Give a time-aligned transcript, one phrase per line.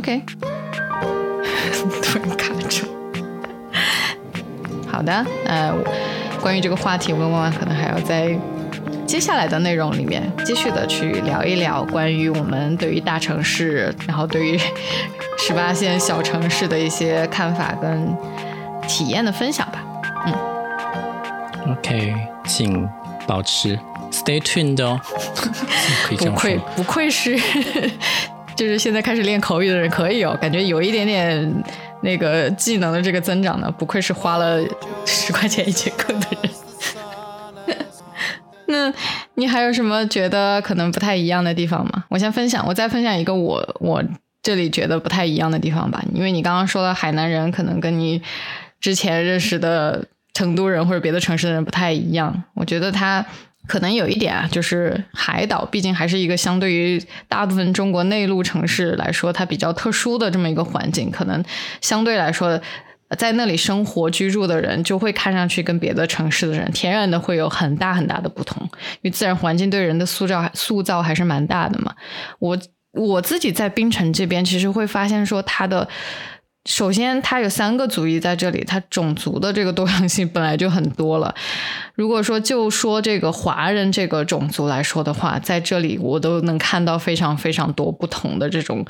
[0.00, 0.22] OK，
[2.02, 2.86] 突然卡住。
[4.90, 5.74] 好的，呃，
[6.40, 8.34] 关于这个话题，我跟万万可能还要在
[9.06, 14.58] 接下来的内容里面继续的去聊一聊关于我们对于大城市，然后对于
[15.36, 18.16] 十八线小城市的一些看法跟
[18.88, 19.84] 体验的分享吧。
[20.24, 22.14] 嗯，OK，
[22.46, 22.88] 请
[23.26, 23.78] 保持
[24.10, 24.98] Stay tuned 哦。
[26.16, 27.38] 不愧不愧是。
[28.60, 31.64] 就是现在开始练口语的人可以哦，感觉有一点点
[32.02, 34.62] 那个技能的这个增长呢，不愧是花了
[35.06, 37.76] 十块钱一节课的人。
[38.68, 38.92] 那
[39.36, 42.04] 你还有什么觉得可能不太一样的地方吗？
[42.10, 44.04] 我先分享，我再分享一个我我
[44.42, 46.04] 这里觉得不太一样的地方吧。
[46.12, 48.20] 因为你刚刚说的海南人可能跟你
[48.78, 50.04] 之前认识的
[50.34, 53.24] 成都人或者别的城市的人不太一样，我觉得他。
[53.70, 61.08] 可能有一点啊，就是海岛毕竟还是一个相对于大部分中国内陆城市来说，它比较特殊的这么一个环境。
[61.08, 61.44] 可能
[61.80, 62.60] 相对来说，
[63.16, 68.60] 在那里生活居住的人，就会看上去跟别的城市的人天然的会有很大很大的不同。
[69.02, 71.94] 因为自然环境对人的塑造塑造还是蛮大的嘛。
[72.40, 72.58] 我
[72.90, 75.88] 我自己在槟城这边，其实会发现说它的。
[76.66, 81.34] 首先，它有三个族裔在这里，它种族的这个多样性本来就很多了。
[81.94, 88.84] 如果说就说这个华人这个种族来说的话，在这里我都能看到非常非常多不同的这种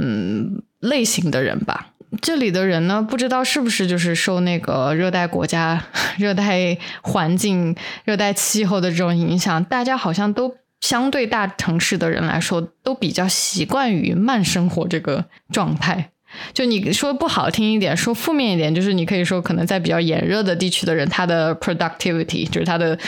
[0.00, 1.92] 嗯类型的人吧。
[2.20, 5.84] 这里的人呢，不知道是不是就是受那个热带国家、
[6.18, 16.10] 热带环境、热带气候的这种影响，大家好像都相对大城市的人来说，都比较习惯于慢生活这个状态。
[16.52, 22.98] 就你说不好听一点，说负面一点，就是你可以说，可能在比较炎热的地区的人，他的 productivity 就是他的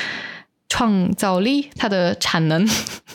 [0.69, 2.67] 创造力、他的产能，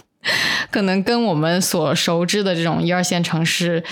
[0.69, 3.83] 可能跟我们所熟知的这种一二线城市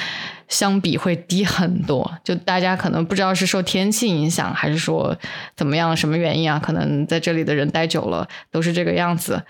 [0.48, 2.12] 相比会低很多。
[2.24, 5.18] 就大家可能不知道是受天气影响，还是说
[5.56, 6.60] 怎么样，什么原因啊？
[6.60, 9.44] 可能在这里的人待久了都是这个样子，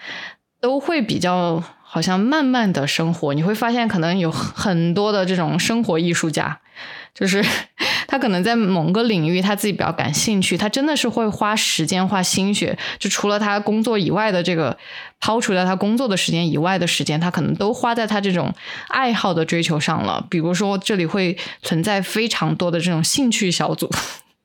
[0.62, 1.64] 都会比较。
[1.94, 6.62] 好像慢慢的生活，你会发现可能有很多的这种生活艺术家，
[7.14, 7.44] 就是
[8.08, 14.78] 他可能在某个领域他自己比较感兴趣，他真的是会花时间花心血，就除了他工作以外的这个
[15.20, 18.54] 抛除掉他工作的时间以外的时间，他可能都花在他这种
[18.88, 20.26] 爱好的追求上了。
[20.30, 23.92] 比如说这里会存在非常多的这种兴趣小组。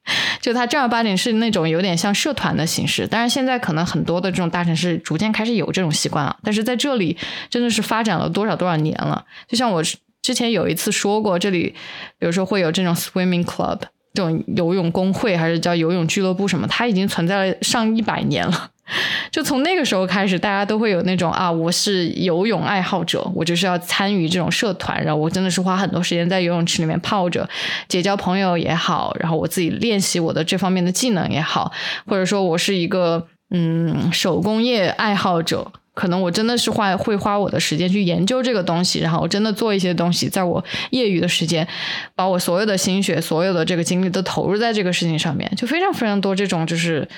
[0.40, 6.36] 就它正儿八经是那种有点像社团的形式，但是现在可能很多的这种大城市逐渐开始有这种习惯了。
[6.42, 7.16] 但是在这里
[7.50, 9.24] 真的是发展了多少多少年了。
[9.48, 9.82] 就像我
[10.22, 11.74] 之前有一次说过，这里
[12.18, 13.80] 比如说会有这种 swimming club
[14.14, 18.70] 这种游泳工会，还是叫游泳俱乐部什么，它已经存在了上一百年了。
[19.32, 27.48] 就从那个时候开始，大家都会有那种啊，我是游泳爱好者，我就是要参与这种社团，然后我真的是花很多时间在游泳池里面泡着，
[27.88, 31.72] 结交朋友也好，然后我自己练习我的这方面的技能也好，
[32.06, 41.66] 或者说我是一个嗯手工业爱好者，可能我真的是花会花我的时间去研究这个东西，然后我真的做一些东西，在我业余的时间，
[42.14, 47.08] 把我所有的心血、所有的这个精力都投入在这个事情上面，就非常非常多这种就是。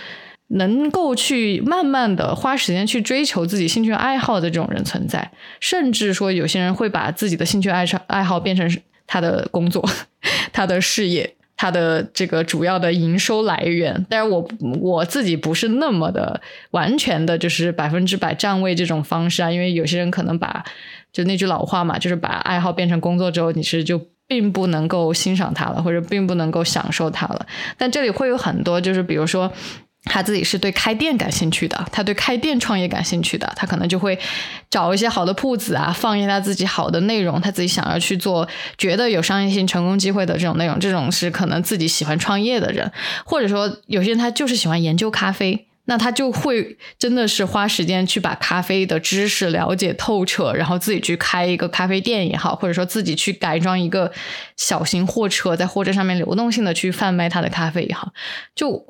[0.51, 8.67] 能够去慢慢的花时间去追求自己兴趣爱好的这种人存在，甚至说有些人会把自己的兴趣爱好爱好变成
[9.07, 9.87] 他的工作、
[10.51, 14.07] 他的事业、他的这个主要的营收来源。
[14.09, 14.49] 但是我
[14.81, 20.65] 我自己不是那么的完全的，就是百分之百站位这种方式啊，因为有些人可能把
[21.13, 27.47] 就那句老话嘛，就是把爱好变成工作之后，你是就并不能够欣赏它了，或者并不能够享受它了。
[27.77, 29.53] 但这里会有很多，就是比如说。
[30.05, 34.19] 他自己是对开店感兴趣的，他对开店创业感兴趣的，他可能就会
[34.71, 42.91] 找一些好的铺子啊，放一些他自己好的内容，他自己想要去做，觉得有商业性成功机会的这种内容，这种是可能自己喜欢创业的人，
[43.25, 45.68] 或者说有些人他就是喜欢研究咖啡。
[45.91, 54.12] 那他就会真的是花时间去把咖啡的知识了解透彻，然后自己去开一个咖啡店也好，或者说自己去改装一个
[54.58, 58.12] 小型货车，在货车上面流动性的去贩卖他的咖啡也好。
[58.55, 58.85] 就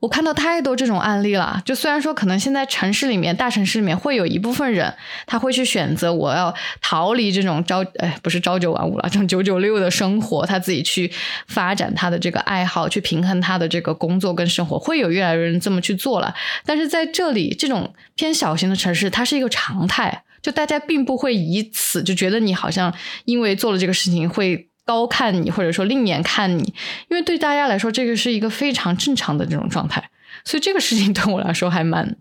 [0.00, 1.60] 我看到太多这种案例了。
[1.66, 4.94] 就虽然说可能现在城市里面、大城市里面会有一部分人，
[5.26, 11.12] 他会去选择我要逃离这种朝哎不是朝九晚五了，这种九九六的生活，他自己去
[11.48, 16.34] 发展他的这个爱好，去平衡他的这个工作跟生活，会有越来越人这么去做了。
[16.64, 22.94] 但是在这里，这种偏小型的城市，它是一个常态，就大家并不会以此就觉得你好像
[23.24, 26.62] 因为做了这个事情会高看你，或者说另眼看你，
[27.10, 30.10] 因为对大家来说，这个是一个非常正常的这种状态。
[30.44, 32.16] 所以这个事情对我来说还蛮，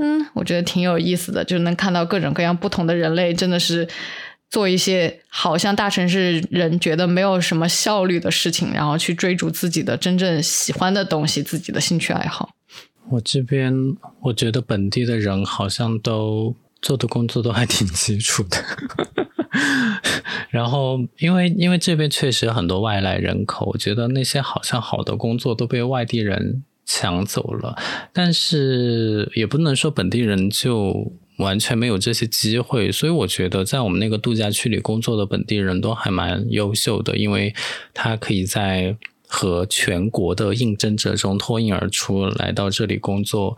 [0.00, 3.86] 嗯，我觉得挺有意思的，就能看到各种各样不同的人类，真的是
[4.48, 12.53] 做一些好像大城市人觉得没有什么效率的事情，然后去追逐自己的真正喜欢的东西，自己的兴趣爱好。
[13.14, 13.72] 我这边
[14.20, 18.56] 我觉得本地的人好像都做的工作都还挺基础的，
[20.50, 27.76] 然后因为因为这边确实很多外来人口，我觉得那些好像好的工作都被外地人抢走了，
[28.12, 31.12] 但是也不能说本地人就。
[31.38, 37.52] 完全没有这些机会，所以我觉得在我们那个度假区里工作的本地人都还蛮优秀的，因为
[37.92, 38.96] 他可以在
[39.34, 43.56] 和全国的应征者中脱颖而出，来到这里工作，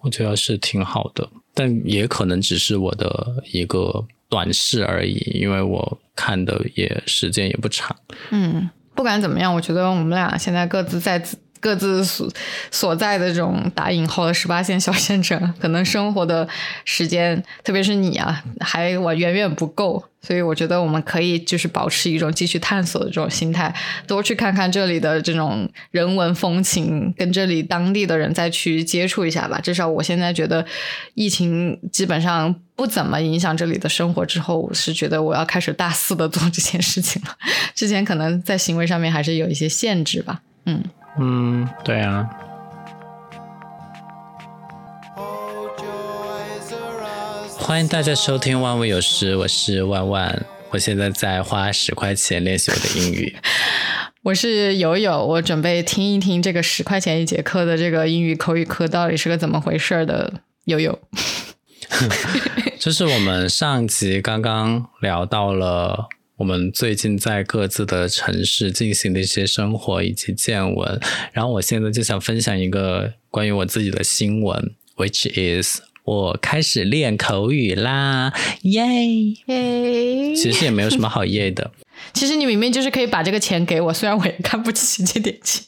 [0.00, 1.28] 我觉得是挺好的。
[1.52, 7.94] 但也可能只是我的一个短视而已，因为我看的也时间也不长。
[8.30, 11.22] 嗯，不管怎么样，我觉得我们俩现在各自在。
[11.60, 12.28] 各自所
[12.70, 16.48] 所在的这种打引号的十八线小县城，可能生活的
[16.84, 20.04] 时间，特别是你啊，还我远远不够。
[20.20, 23.72] 所以我觉得我们可以就是保持一种继续探索的这种心态，
[24.06, 29.60] 多去看看这里的这种人文风情，跟这里当地的人再去接触一下吧。
[29.60, 30.66] 至少我现在觉得，
[31.14, 37.36] 疫情基本上不怎么影响这里的生活之后，我是觉得我要开始大肆的做这件事情了。
[37.76, 40.42] 之前可能在行为上面还是有一些限制吧。
[40.66, 40.82] 嗯。
[41.20, 42.28] 嗯，对啊。
[47.56, 53.36] 欢迎大家收听《万物有时》，我是万万，我现在在花十块钱练习我的英语。
[54.22, 60.32] 我是友友，我准备听一听这个十块钱一节课的这个英语口语课到底是个怎么回事的。
[60.64, 60.98] 友友，
[62.78, 66.08] 这是我们上集刚刚聊到了。
[66.38, 71.00] 我们最近在各自的城市进行的一些生活以及见闻，
[71.32, 78.32] 然后我现在就想分享一个关于我自己的新闻，which is 我开始练口语啦，
[78.62, 78.86] 耶
[79.46, 80.32] 耶！
[80.36, 81.72] 其实也没有什么好耶的，
[82.14, 85.64] 其实你明明就是可以把这个钱给我，虽然我也看不起这点钱。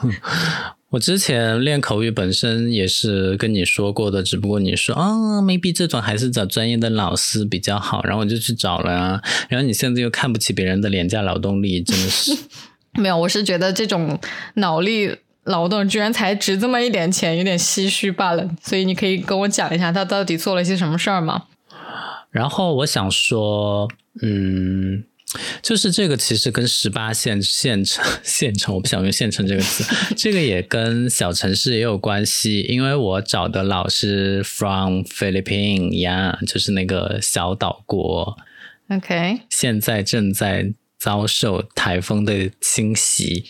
[0.96, 9.20] 我之前练口语本身也是跟你说过的，只不过你说啊，maybe 这种还是找专业的老师比较好，然后我就去找了啊。
[9.50, 12.34] 然后你现在又看不起别人的廉价劳动力，真的是
[12.98, 13.18] 没有。
[13.18, 14.18] 我是觉得这种
[14.54, 15.14] 脑力
[15.44, 18.48] 劳动居然才值这么一点钱，有点唏嘘罢了。
[18.62, 21.42] 所以你可以跟我讲一下他到底做了些什么事儿吗？
[22.30, 23.86] 然后我想说，
[24.22, 25.04] 嗯。
[25.60, 29.84] 就是这个，其实跟十八线县城县城，我不想用县城这个词，
[30.16, 32.60] 这个也跟小城市也有关系。
[32.62, 38.36] 因为我找的老师 from Philippines 呀，就是那个小岛国
[38.88, 43.46] ，OK，现在正在遭受台风的侵袭。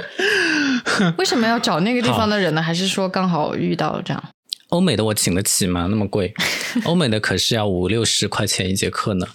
[1.16, 2.62] 为什么要找那个地方的人呢？
[2.62, 4.22] 还是说刚好遇到这样？
[4.68, 5.86] 欧美的我请得起吗？
[5.88, 6.34] 那么贵？
[6.84, 9.26] 欧美的可是要五六十块钱一节课呢。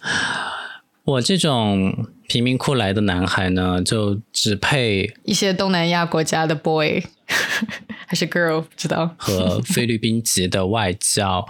[1.03, 7.01] 我这种贫民窟来的男孩呢，就只配一些东南亚国家的 boy
[8.07, 11.45] 还是 girl 不知道和菲律宾籍的外教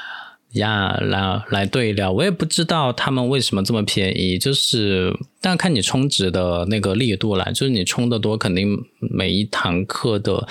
[0.54, 10.46] 呀来来对聊，我也不知道他们为什么这么便宜，就是但看你充值的那个力度来，就是你充的多，肯定每一堂课的。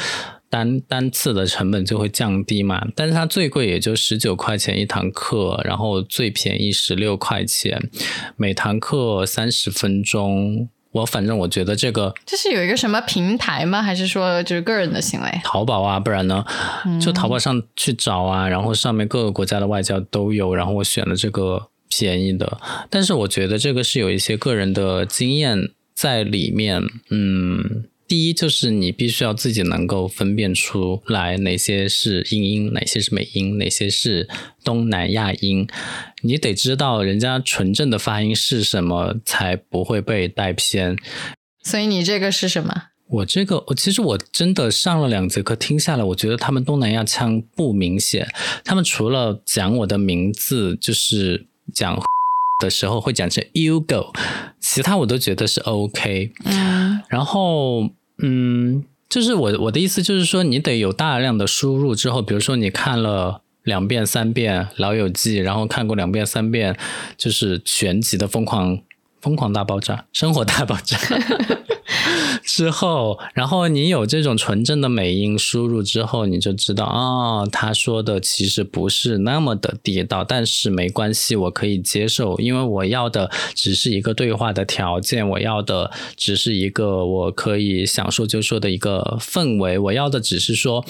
[0.54, 7.90] 单单次的成本就会降低嘛，但是它最贵也就十九块钱一堂课，然后最便宜十六块钱，
[8.38, 10.70] 每堂课三十分钟。
[10.92, 13.82] 我反正我觉得这个这是有一个什么平台吗？
[13.82, 15.42] 还是说就是个人的行为？
[15.44, 16.46] 淘宝啊，不然呢？
[17.02, 22.60] 就淘宝上去找啊，然后上面各个国家的外教都有，然后我选了这个便宜的。
[22.92, 26.80] 但是我觉得这个是有一些个人的经验在里面，
[27.10, 27.86] 嗯。
[28.14, 34.30] 第一就是你必须要自己能够分辨出来哪些是英音，哪些是美音，哪些是
[34.64, 35.68] 东南亚音。
[36.22, 40.96] 你得知道人家纯正的发音是什么，才不会被带偏。
[41.64, 42.90] 所以你这个是什么？
[43.10, 48.28] 我这个，我其实我真的上了两节课，听下来，我觉得他们东南亚腔不明显。
[48.64, 52.00] 他们除了讲我的名字，就是讲
[52.62, 54.14] 的时候会讲成 you go，
[54.62, 56.32] 其他我都觉得是 OK。
[56.46, 57.90] 嗯，然后。
[58.26, 66.78] 嗯，就是我我的意思就是说，你得有大量的输入之后，比如说你看了两遍三遍《老友记》，然后看过两遍三遍，
[67.18, 68.80] 就是全集的《疯狂
[69.24, 70.98] 疯狂大爆炸》《生活大爆炸》。
[72.44, 90.86] 之后，然后你有这种纯正的美音输入之后，你就知道啊，他说的其实不是那么的地道，但是没关系，我可以接受，因为我要的只是一个对话的条件，我要的只是一个我可以想说就说的一个氛围，我要的只是说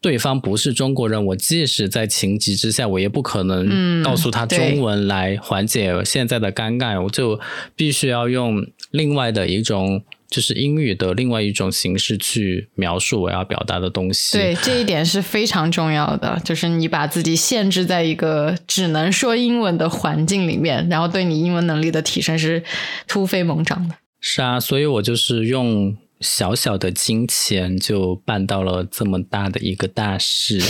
[0.00, 7.40] 对方不是中国人，我即使在情急之下，我也不可能告诉他中文来缓解现在的尴尬，我就
[7.74, 14.38] 必须要用另外的一种，就是英语的另外一种形式去描述我要表达的东西。
[14.38, 22.62] 对，这一点是非常重要的，就是你把自己限制在一个只能说英文的环境里面，然后对你英文能力的提升是
[23.08, 23.96] 突飞猛涨的。
[24.20, 25.96] 是啊，所以我就是用。
[26.20, 30.60] 小小的金钱就办到了这么大的一个大事，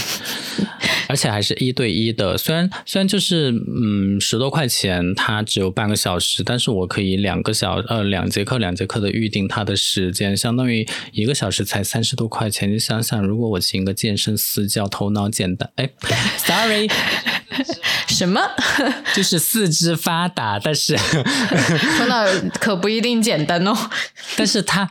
[1.09, 2.37] 而且还是一对一的。
[2.37, 12.71] 虽然虽然就是嗯十多块钱，它只有半个小时，但是我可以两个小呃两节课两节课的预定它的时间，相当于一个小时才三十多块钱。
[12.73, 15.90] 你想想，如果我请个健身私教，头脑简单，哎
[16.37, 16.88] ，sorry。
[18.09, 18.41] 什么？
[19.15, 20.97] 就是四肢发达，但是
[21.99, 22.25] 头脑
[22.61, 23.75] 可不一定简单哦。
[24.37, 24.88] 但是他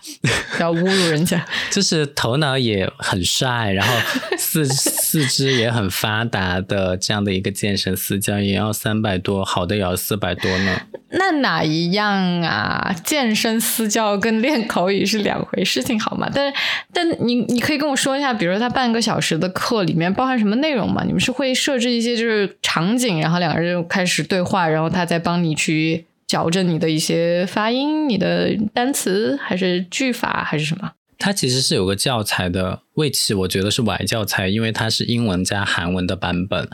[0.60, 3.94] 要侮辱人家，就是头脑也很帅，然后
[4.38, 10.82] 四四肢也很发达的这样的一个健身私教，也要三百多，好的也要四百多呢。
[11.12, 12.94] 那哪一样啊？
[13.06, 16.30] 健身私教跟练口语是两回事情，好吗？
[16.34, 16.54] 但
[16.92, 21.04] 但你你可以跟我说一下，比如说他半个小时的课里面包含什么内容吗？
[21.06, 30.92] 你们是会设置一些就是场景，然后两个人就开始对话，然后他再帮你去矫正你的一些发音、你的单词，还是句法，还是什么？
[31.20, 36.70] 它其实是有个教材的，为此我觉得是歪教材，因为它是英文加韩文的版本。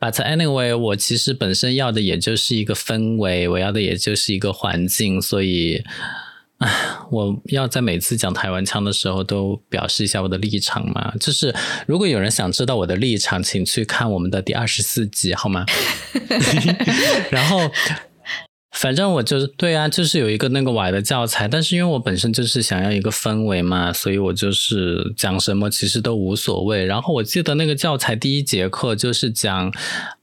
[0.00, 5.82] But anyway，我其实本身要的也就是一个氛围，我要的也就是一个环境，所以，
[7.10, 11.12] 我要在每次讲台湾腔的时候都表示一下我的立场嘛。
[11.20, 11.54] 就是
[11.86, 15.64] 如果有人想知道我的立场，请去看我们的第二十四集，好吗？
[17.30, 17.70] 然后。
[18.72, 26.84] 反正我就是对啊，就是有一个那个歪的教材，但是因为我本身就是想要一个氛围嘛，所以我就是讲什么其实都无所谓。
[26.84, 29.72] 然后我记得那个教材第一节课就是讲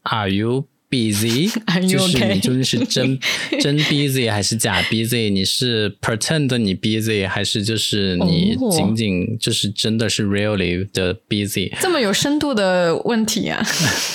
[0.03, 1.51] Are you busy？
[1.89, 3.17] 就是你究竟是真
[3.59, 5.31] 真 busy 还是假 busy？
[5.31, 11.71] 你是 pretend 你 busy 还是就是你仅仅就是真的是 really 的 busy？
[11.81, 13.65] 这么有深度的问题啊！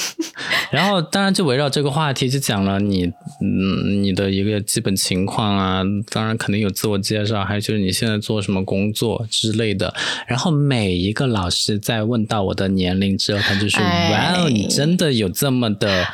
[0.70, 3.04] 然后，当然就围绕这个话题就讲了你，
[3.42, 9.92] 嗯，你的一个基本情况啊，当然肯定有自我介绍，还有就是你现在做什么工作之类的。
[10.26, 16.06] 然后每一个老师在问到我的年龄之后，他就说：“哇哦，你真的有这么的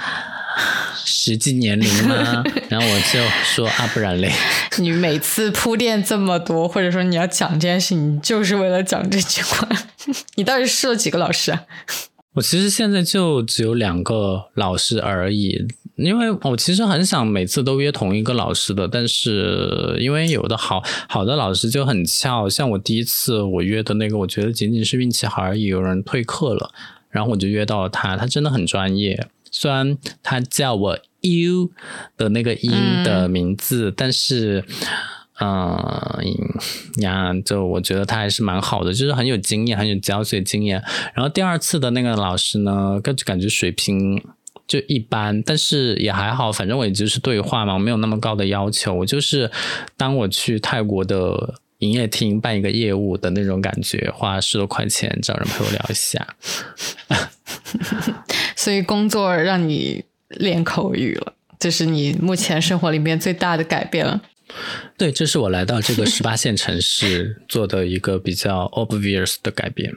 [1.05, 4.31] 实际年龄吗？” 然后我就说：“啊，不然嘞。
[4.79, 9.69] ”你每次铺垫这么多，或者说你要讲这件事，你就是为了讲这句话？
[10.37, 11.63] 你到底试了几个老师啊？
[12.35, 26.73] 我其实现在就只有两个老师而已，因为我其实很想每次都约同一个老师的，但是因为有的好好的老师就很翘，像我第一次我约的那个，我觉得仅仅是运气好而已，有人退课了，
[27.09, 31.71] 然后我就约到了他，他真的很专业，虽然他叫我 U
[32.17, 32.73] 的那个音
[33.05, 34.65] 的名字，但是。
[35.41, 35.77] 嗯
[37.03, 40.81] 呀，就我觉得他还是蛮好的，就是很有经验，很有教学经验。
[41.13, 44.25] 然后第二次的那个老师呢，感觉感觉水平
[44.69, 48.95] 就一般，但是也还好，反正我也就是对话嘛，没有那么高的要求。
[48.95, 49.51] 我就是
[49.97, 56.37] 当我去泰国的营业厅办一个业务的那种感觉，花十多块钱找人陪我聊一下。
[58.65, 64.23] 所以工作让你练口语了，这是你目前生活里面最大的改变了。
[64.97, 69.93] 对，这是我来到这个 十八线城市做的一个比较 obvious 的改变。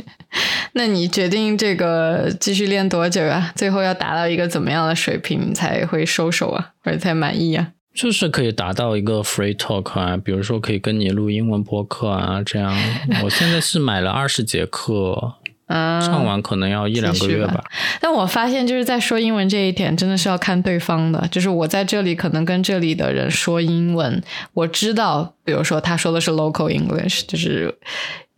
[0.72, 3.52] 那你决定这个继续练多久啊？
[3.54, 7.72] 最后要达到一个怎么样的水平才会收手啊，或者才满意啊？
[7.92, 12.74] 就是可以达到一个 free talk 啊，比如说可以跟你录英文播客啊，这样。
[13.22, 15.34] 我现在是买了二十节课。
[15.70, 17.62] 唱完可能要一两个月吧，
[18.00, 21.24] 但我发现就是在说英文这一点，真的是要看对方的。
[21.30, 24.20] 就是我在这里可能跟这里的人说英文，
[24.52, 27.72] 我知道，比如说他说的是 local English，就是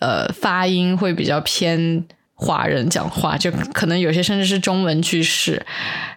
[0.00, 5.64] 呃发音会比较偏华人讲话，就可能有些甚至是中文句式，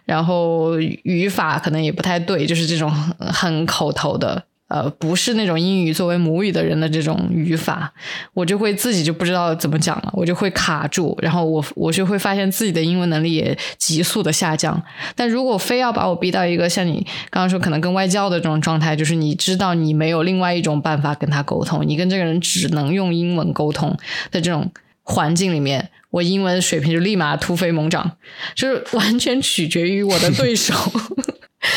[0.04, 4.44] 然后语法可能也不太对，就是这种很口头的。
[4.68, 7.92] 呃，不是那种英语作为母语的人的这种语法，
[8.34, 14.82] 我就会自己就不知道怎么讲了，我就会卡住，然后我我就会发现自己的英文能力也急速的下降。
[15.14, 23.96] 但如果非要把我逼到一个像你刚刚说可能跟外教的这种状态，就是你知道你没有另外一种办法跟他沟通，你跟这个人只能用英文沟通
[24.32, 28.16] 的这种环境里面，我英文水平就立马突飞猛涨，
[28.56, 30.74] 就是完全取决于我的对手。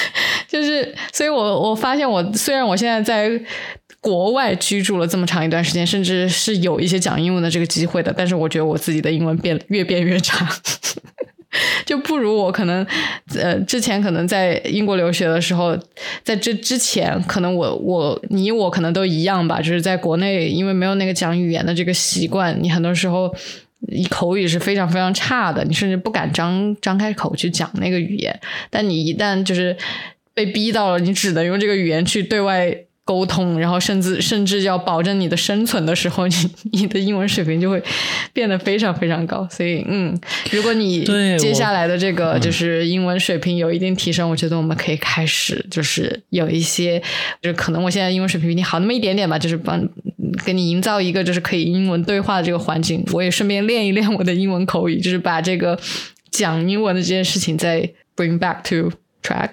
[0.47, 3.39] 就是，所以我我发现，我虽然我现在在
[4.01, 8.13] 国外居住了这么长一段时间，甚至是有一些讲英文的这个机会的。
[8.15, 10.47] 但是我觉得我自己的英文变越变越差，
[11.85, 12.85] 就不如我可能
[13.35, 15.77] 呃之前可能在英国留学的时候，
[16.23, 23.33] 在这之前可能我我你我可能都一样吧，就是在国内因为没有那个讲语言的这个习惯，你很多时候
[24.09, 28.39] 口语是非常非常差的，你甚至不敢张张开口去讲那个语言。
[28.69, 29.75] 但你一旦就是
[30.33, 32.85] 被逼到了，你只能用这个语言去对外。
[33.09, 36.35] 沟通，然后甚至甚至要保证你的生存的时候，你
[36.73, 37.81] 你的英文水平就会
[38.31, 39.47] 变得非常非常高。
[39.49, 40.15] 所以，嗯，
[40.51, 41.03] 如果你
[41.39, 47.01] 接下来的这个就是英文水平有一定提升，我觉得我们可以开始就是有一些，
[47.41, 49.83] 就是可能我现在英文水平比你好那么一点点吧，就是帮
[50.45, 53.03] 给你营造一个就是可以英文对话的这个环境。
[53.11, 55.79] 我也顺便练一练我的英文口语，就是把这个
[56.29, 58.91] 讲英文的这件事情再 bring back to
[59.23, 59.49] track。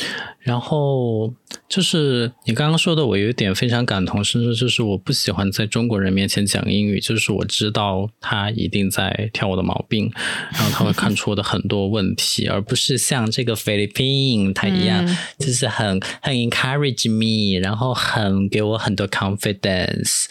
[0.00, 0.06] 嗯。
[0.40, 1.32] 然后
[1.68, 10.12] 就是你刚刚说的，我有一点非常感同身受，就是我不喜欢在中国人面前讲英语，就是我知道他一定在挑我的毛病，
[10.52, 15.06] 然后他会看出我的很多问题，而不是像这个菲律宾他一样，
[15.38, 20.26] 就是很很 encourage me，然后很给我很多 confidence。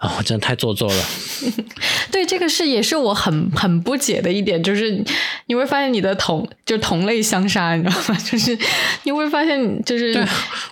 [0.00, 1.04] 啊，我真的太做作了。
[2.10, 5.04] 对，这个是也是我很很不解的一点，就是
[5.46, 8.18] 你会发现你的同就同类相杀，你知道吗？
[8.24, 8.58] 就是
[9.02, 10.26] 你会发现，就是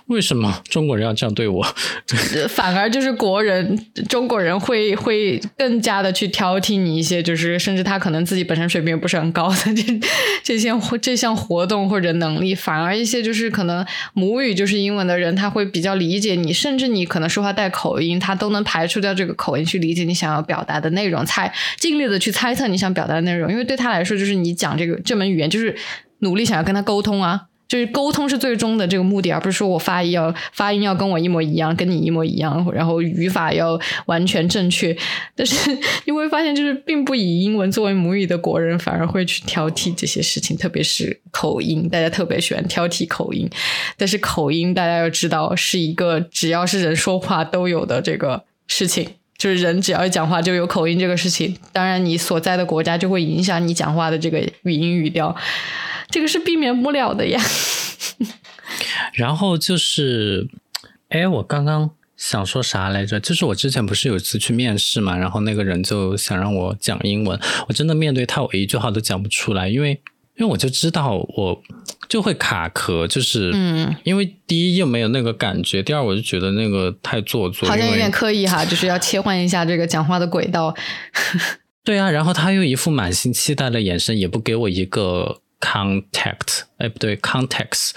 [0.06, 1.62] 为什么中国人要这样对我？
[2.48, 10.00] 反而就是国人，中国人会会更加的去挑剔你一些，就是甚至他可能自己本身水平也不是很高的这
[10.42, 19.17] 这些这项活动或者能力，反而一些就是可能母语就是英文的人，他会比较理解你，甚至你可能说话带口音，他都能排除掉。
[19.18, 25.76] 这个口音去理解你想要表达的内容，猜尽力的去猜测你想表达的内容，因为对他来说，就是你讲这个这门语言，就是
[26.20, 27.46] 努力想要跟他沟通啊。
[27.68, 34.96] 就是沟通是最终的这个目的，而不是说我发音要发音要跟我一模一样，跟你一模一样，然后语法要完全正确。
[35.36, 43.46] 但是你会发现，就是并不以英文作为母语的国人，反而会去挑剔这些事情，特别是口音，大家特别喜欢挑剔口音。
[43.98, 49.08] 但是口音，大家要知道，是一个只要是人说话都有的这个事情。
[49.36, 55.34] 就是人只要一讲话就有口音这个事情，当然你所在的国家就会影响你讲话的这个语音语调。
[56.10, 57.40] 这个是避免不了的呀。
[59.14, 60.48] 然后就是，
[61.10, 63.20] 哎，我刚刚想说啥来着？
[63.20, 70.00] 就是我之前不是有一次去面试嘛，然后那个人就想让我讲英文，我真的面对他，我一句话都讲不出来，因为
[70.38, 71.62] 因为我就知道我
[72.08, 80.74] 就会卡壳，就是嗯，因为第一又没有那个感觉，第二我就觉得那个太做作，好像有点刻意哈， 就是要切换一下这个讲话的轨道。
[81.84, 85.40] 对啊，然后他又一副满心期待的眼神，也不给我一个。
[85.60, 87.90] Contact，哎，不对，context，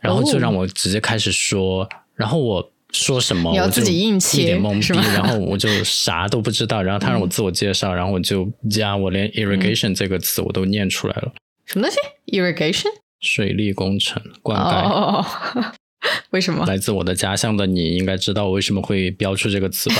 [0.00, 11.32] 然后就让我直接开始说，然后我说什么，你要自己硬气，一脸懵逼，然后我就啥都不知道，然后他让我自我介绍，然后我就加，我连 irrigation 这个词我都念出来了，
[11.66, 11.98] 什么东西
[12.36, 12.88] ？irrigation，
[13.20, 15.72] 水利工程，灌溉。
[16.30, 16.66] 为什么？
[16.66, 19.96] 来自我的家乡的你应该知道我为什么会标出这个词吧？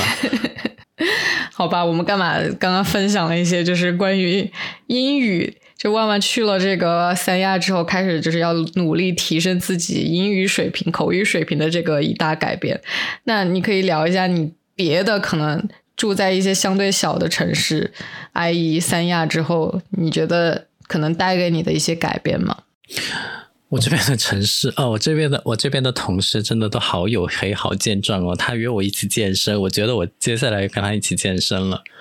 [1.53, 4.51] 好吧，我们干嘛刚刚分享了一些就是关于
[4.87, 5.57] 英语。
[5.77, 12.81] 就万万去了这个三亚之后，开始就是要努力提升自己英语水平、口语水平的这个一大改变。
[13.25, 17.91] 那你可以聊一下你别的可能住在一些相对小的城市
[18.31, 18.79] ，i.e.
[18.79, 22.63] 三亚之后，你觉得可能带给你的一些改变吗？
[23.69, 28.35] 我这边的城市哦，我这边的我这边的同事真的都好有黑、好健壮哦。
[28.35, 31.83] 他约我一起健身，我觉得我接下来跟他一起健身了。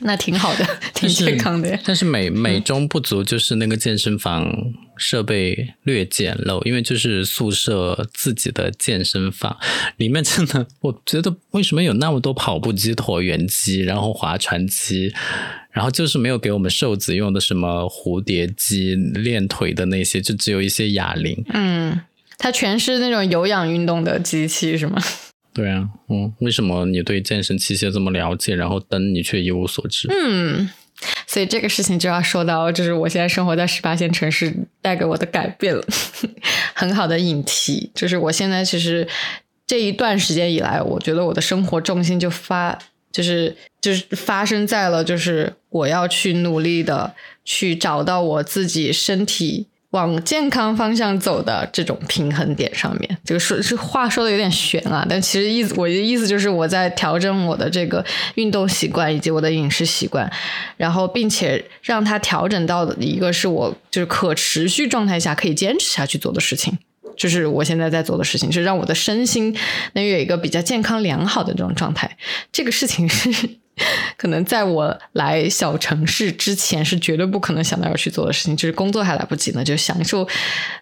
[0.00, 1.78] 那挺好的， 挺健康的。
[1.84, 4.52] 但是美美中不足就是那个健身房
[4.96, 9.56] 设备略简陋，因为就是宿舍自己的健身房
[9.96, 15.12] 里面真的，我觉得为什么有那么多跑步机、椭圆机，然后划船机，
[15.70, 21.44] 然后就是没有给我们瘦子用的什么蝴蝶机练腿的那些，就只有一些哑铃。
[21.52, 22.00] 嗯，
[22.38, 25.02] 它全是那种有氧运动的机器，是吗？
[25.56, 30.06] 对啊，嗯，为什么你对健身器械这么了解，然后灯你却一无所知？
[30.10, 30.68] 嗯，
[31.26, 35.82] 所以这个事情就要说到，就是我现在生活在十八线城市带给我的改变了，
[36.76, 39.08] 很好的引题，就是我现在其实
[39.66, 42.78] 这一段时间以来，我觉得我的生活重心就发，
[43.10, 47.14] 就是就是发生在了，就是我要去努力的
[47.46, 49.68] 去找到我自己身体。
[49.96, 58.04] 往健康方向走的这种平衡点上面，这个说是话说的有点悬啊，但其实意思我的意思就是我在调整我的这个
[58.34, 60.30] 运动习惯以及我的饮食习惯，
[60.76, 66.76] 然后并且让它调整到一个是我就是可持续状态下可以坚持下去做的事情。
[67.16, 69.56] 就是我现在在做的事情，是让我的身心
[69.94, 72.18] 能有一个比较健康良好的这种状态。
[72.52, 73.32] 这个事情是。
[74.16, 78.56] 可能在我来小城市之前，是绝对不可能想到要去做的事情。
[78.56, 80.26] 就是工作还来不及呢，就享受，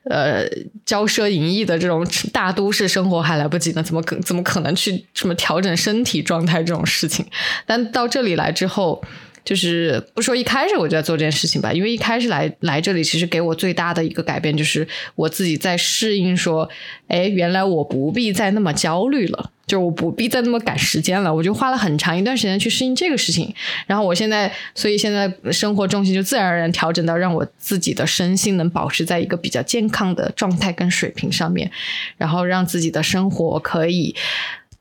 [0.09, 0.49] 呃，
[0.87, 7.27] 骄奢淫逸的这种大都市生活还来不及呢，怎么可怎么可能去什么调整身体状态这种事情？
[7.67, 9.05] 但到这里来之后。
[9.45, 16.69] 就是不说一开始我就在做这件事情吧，因为一开始来来这里，其实给我最大的一个改变就是我自己在适应，说，
[17.09, 23.55] 哎，原来我不必再那么焦虑了，就我不必再那么赶时间了，我就花了很长一段时间去适应这个事情。
[23.87, 31.71] 然后我现在，所以现在生活重心就自然而然调整到让我自己的身心能保持在一个比较健康的状态跟水平上面，
[32.17, 34.15] 然后让自己的生活可以。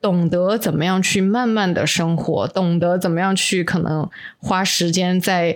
[0.04, 5.56] 懂得怎么样去慢慢的生活，懂得怎么样去可能花时间在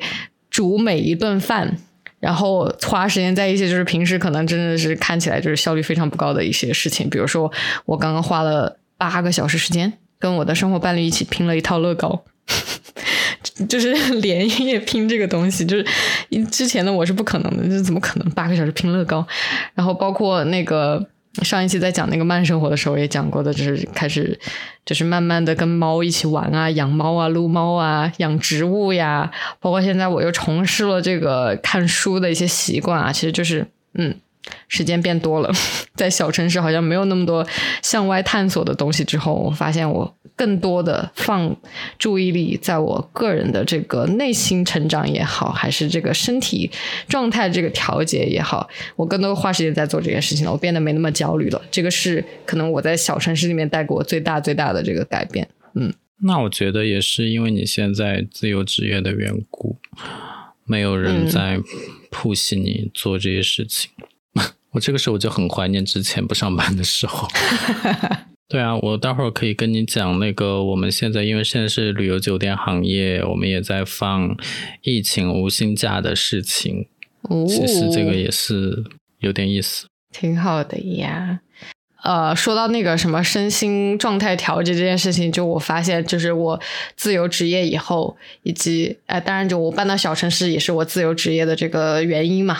[0.49, 1.75] 煮每一顿饭，
[2.21, 7.51] 然后花时间在一些就是平时可能真的是看起来就是效率非常不高的一些事情，比如说
[7.85, 12.23] 我刚刚花了八个小时时间跟我的生活伴侣一起拼了一套乐高，
[13.67, 15.85] 就是连夜拼这个东西，就是
[16.49, 19.27] 之前的我是不可能的，这怎么可能八个小时拼乐高？
[19.75, 21.05] 然后包括那个。
[21.43, 24.39] 上一期在讲那个慢生活的时候也讲过的，就是开始，
[24.85, 34.15] 就是慢慢的跟猫一起玩啊，养猫啊，撸猫啊，养植物呀，包括现在我又重拾了这个看书的一些习惯啊，其实就是，嗯。
[34.67, 35.51] 时间变多了，
[35.95, 37.45] 在小城市好像没有那么多
[37.81, 39.03] 向外探索的东西。
[39.03, 41.55] 之后，我发现我更多的放
[41.97, 46.69] 注意力在我个人的这个内心成长也好，还是这个身体
[47.07, 50.51] 状态这个调节也好，我更多花时间在做这件事情了。
[50.51, 51.61] 我变得没那么焦虑了。
[51.71, 55.47] 这个是可能我在小城市里面带给我最大最大的这个改变。
[55.75, 59.77] 嗯，那我觉得也是因为你现在自由职业的缘故，
[60.65, 61.59] 没有人在
[62.11, 63.91] 铺吸你做这些事情。
[64.77, 67.27] 我这个时候我就很怀念之前不上班的时候。
[68.47, 74.37] 对啊，我待会儿可以跟你讲那个，我们现在因为现在是旅游酒店行业，我们也在放
[74.83, 76.87] 疫情无薪假的事情。
[77.23, 78.85] 哦，其实这个也是
[79.19, 81.41] 有点意思，挺好的呀。
[82.07, 86.57] 呃，说到那个什么身心状态调节这件事情，就我发现，就是我
[86.95, 92.59] 自由职业以后，以及哎，当然就我搬到小城市也是我自由职业的这个原因嘛。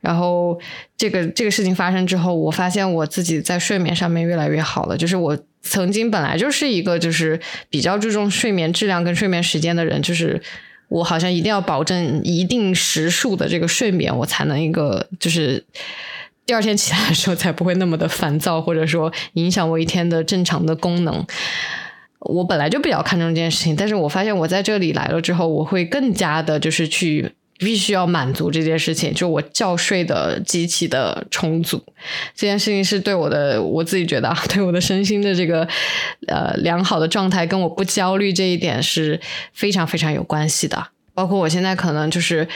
[0.00, 0.58] 然后
[0.96, 4.96] 这个这个事情发生之后，我发现我自己在睡眠上面越来越好了。
[4.96, 10.40] 就是我曾经本来就是一个就是比较注重睡眠质量跟睡眠时间的人，就是
[10.88, 15.62] 我好像一定要保证一定时数的这个睡眠，我才能一个就是。
[16.48, 21.26] 第二天起来的时候才不会那么的烦躁，或者说影响我一天的正常的功能。
[22.20, 31.84] 我本来就比较看重这件事情，但是我发现我在这里来了之后，我会更加的，就是去必须要满足这件事情，就我觉睡的极其的充足。
[32.34, 35.68] 这件事情是对我的，我自己觉得对我的身心的这个
[36.28, 39.20] 呃良好的状态，跟我不焦虑这一点是
[39.52, 40.88] 非常非常有关系的。
[41.12, 42.48] 包括我现在可能就是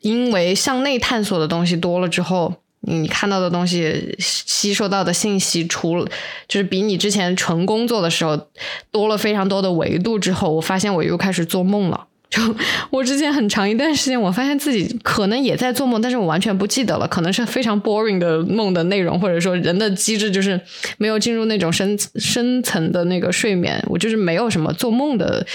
[0.00, 2.54] 因为向内探索的东西多了之后。
[2.88, 6.06] 你看到的东西，吸收到的信息，除了
[6.46, 8.48] 就是比你之前纯工作的时候
[8.90, 12.06] 多了非常多的维度之后，我发现我又开始做梦了。
[12.30, 12.42] 就
[12.90, 20.60] 我之前很长一段时间，我发现自己可能也在做梦，但是我完全不记得了，可能是非常 boring 的梦的内容，或者说人的机制就是
[20.98, 25.46] 没有进入那种深深层的那个睡眠，我就是没有什么做梦的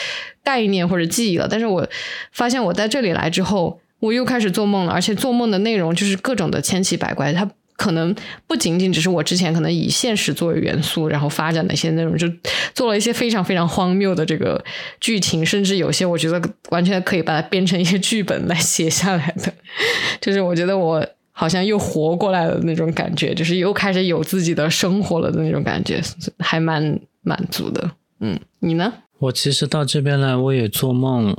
[0.44, 1.48] 概念或者记忆了。
[1.50, 1.88] 但是我
[2.32, 3.80] 发现我在这里来之后。
[4.02, 7.32] 我又开始做梦了，而且做梦的内容就是各种的千奇百怪。
[7.32, 8.14] 它可能
[8.46, 12.28] 不仅仅只是我之前可能以现实作为元素，然后发展的一些内容，就
[12.76, 14.64] 做了一些非常非常荒谬的这个
[15.00, 19.52] 剧情，甚至有些我觉得完全可以把它编成一些剧本来写下来的。
[20.22, 26.00] 就是我觉得我好像又活过来了那种感觉，就是又开始有自己的生活了的那种感觉，
[26.38, 27.92] 还蛮满足的。
[28.20, 28.94] 嗯，你呢？
[29.18, 31.36] 我其实到这边来，我也做梦。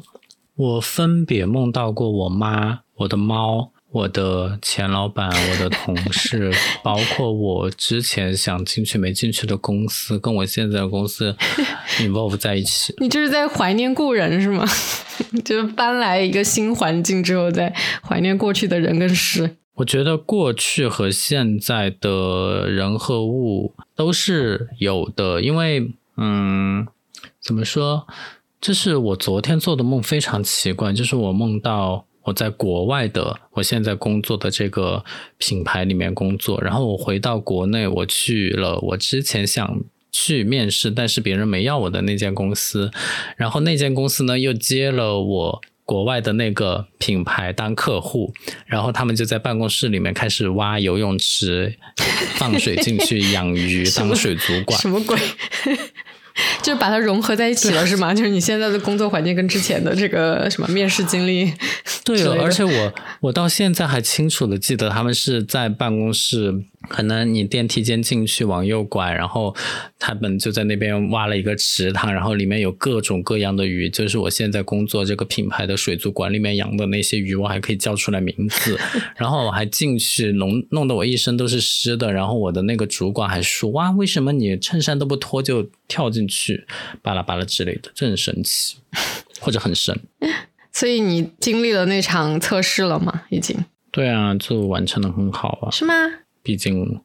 [0.63, 6.53] 我分别梦到过我妈、我的猫、我的前老板、我的同事，
[6.85, 11.35] 包括我之前想进去没进去的公司，跟我现在的公司
[11.99, 12.95] involve 在一起。
[12.99, 14.65] 你就是在怀念故人是吗？
[15.45, 19.57] 就是搬来一个新环境之后，在怀念过去的人跟事。
[19.75, 26.87] 我觉得过去和现在的人和物都是有的，因为嗯，
[27.41, 28.07] 怎么说？
[28.63, 30.93] 这是我昨天做的梦，非常奇怪。
[30.93, 35.05] 就是我梦到我在国外的，我现在工作的这个
[35.37, 39.81] 品牌里面工作，然后我回到国内，我去了我之前想
[40.13, 42.93] 去面试，但是别人没要我的那间公司，
[43.37, 48.33] 然后那间公司呢又接了我国外的那个品牌当客户，
[48.67, 51.77] 然后他们就在办公室里面开始挖游泳池，
[52.37, 55.19] 放水进去养鱼 当水族馆，什么鬼？
[56.63, 58.15] 就是把它融合在一起了，是吗？
[58.15, 61.53] 就是你现在的工作环境跟之前的这个什么面试经历，
[62.05, 66.65] 对，而且我我到现在还清楚的记得他们是在办公室。
[66.89, 69.55] 可能你电梯间进去往右拐，然后
[69.99, 78.79] 他们就在那边挖了一个池塘，然后里面有各种各样的鱼，就是我现在工作这个品牌的水族馆里面养的那些鱼，我还可以叫出来名字。
[79.17, 86.67] 然后我还进去弄弄得我一身都是湿的，然后我的那个主管还说：“哇，为什么你衬衫都不脱就跳进去，
[87.01, 88.77] 巴拉巴拉之类的，这很神奇，
[89.41, 89.99] 或者很神。”
[90.73, 93.23] 所以你经历了那场测试了吗？
[93.29, 93.57] 已经？
[93.91, 95.71] 对啊，就完成的很好啊。
[95.71, 95.95] 是吗？
[96.43, 97.01] 毕竟，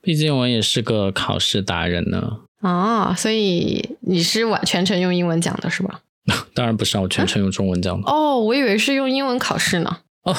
[0.00, 2.38] 毕竟我也是个考试达人呢。
[2.60, 6.00] 哦，所以你是完全程用英文讲的是吧？
[6.54, 8.10] 当然不是啊，我全程用中文讲的。
[8.10, 9.98] 哦，我以为是用英文考试呢。
[10.24, 10.34] 哦，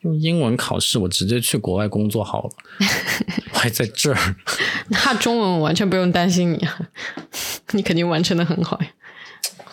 [0.00, 2.50] 用英文考试，我直接去国外工作好了。
[3.54, 4.36] 我还在这儿。
[4.88, 6.78] 那中文完全不用担心你啊，
[7.72, 8.86] 你肯定完成的很好呀。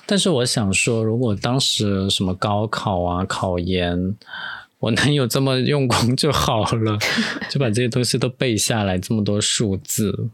[0.06, 4.15] 但是我想说，如果当时什么高考啊、考研。
[4.82, 6.98] 我能有这么用功就好了，
[7.50, 10.30] 就把这些东西都背下来，这么多数字。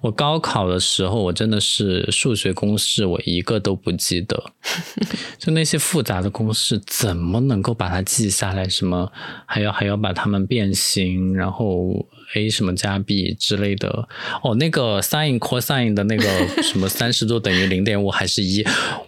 [0.00, 4.52] 我高考的时候，我真的是数学公式我一个都不记得，
[5.38, 8.68] 就那些复杂的公式怎么能够把它记下来？
[8.68, 9.12] 什么
[9.46, 12.04] 还要还要把它们变形，然后。
[12.34, 14.08] A 什么加 b 之类的
[14.42, 16.24] 哦，那个 sin cosine 的那个
[16.62, 18.64] 什么三十度等于零点五还是一，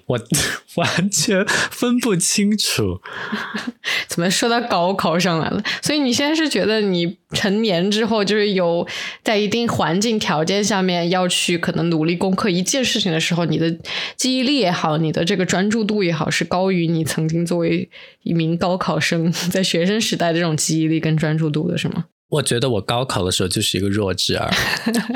[0.06, 0.20] 我
[0.76, 3.00] 完全分不清楚。
[4.08, 5.62] 怎么说到高考上来了？
[5.82, 8.86] 所以你现在是觉得你成年之后，就是有
[9.22, 13.76] 在一定环境条件下面要去可能努力攻克一件事情的时候，你的
[14.16, 17.88] 记忆力也好，你的这个专注度也好，是高于你曾经作为
[18.22, 22.06] 一名高考生在学生时代这种记忆力跟专注度的是吗？
[22.28, 24.50] 我觉得我高考的时候就是一个弱智儿，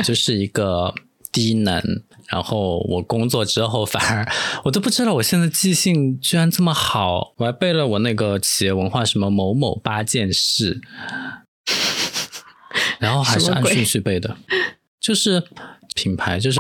[0.05, 0.95] 就是一个
[1.33, 1.83] 低能。
[2.29, 4.31] 然后我工作之后，反而
[4.65, 7.33] 我都不知道我现在记性居然这么好。
[7.39, 10.81] 我还背了我那个企业文化什么某某八件事，
[12.99, 14.37] 然后还是按顺序背的，
[15.01, 15.43] 就是
[15.95, 16.59] 品牌就是。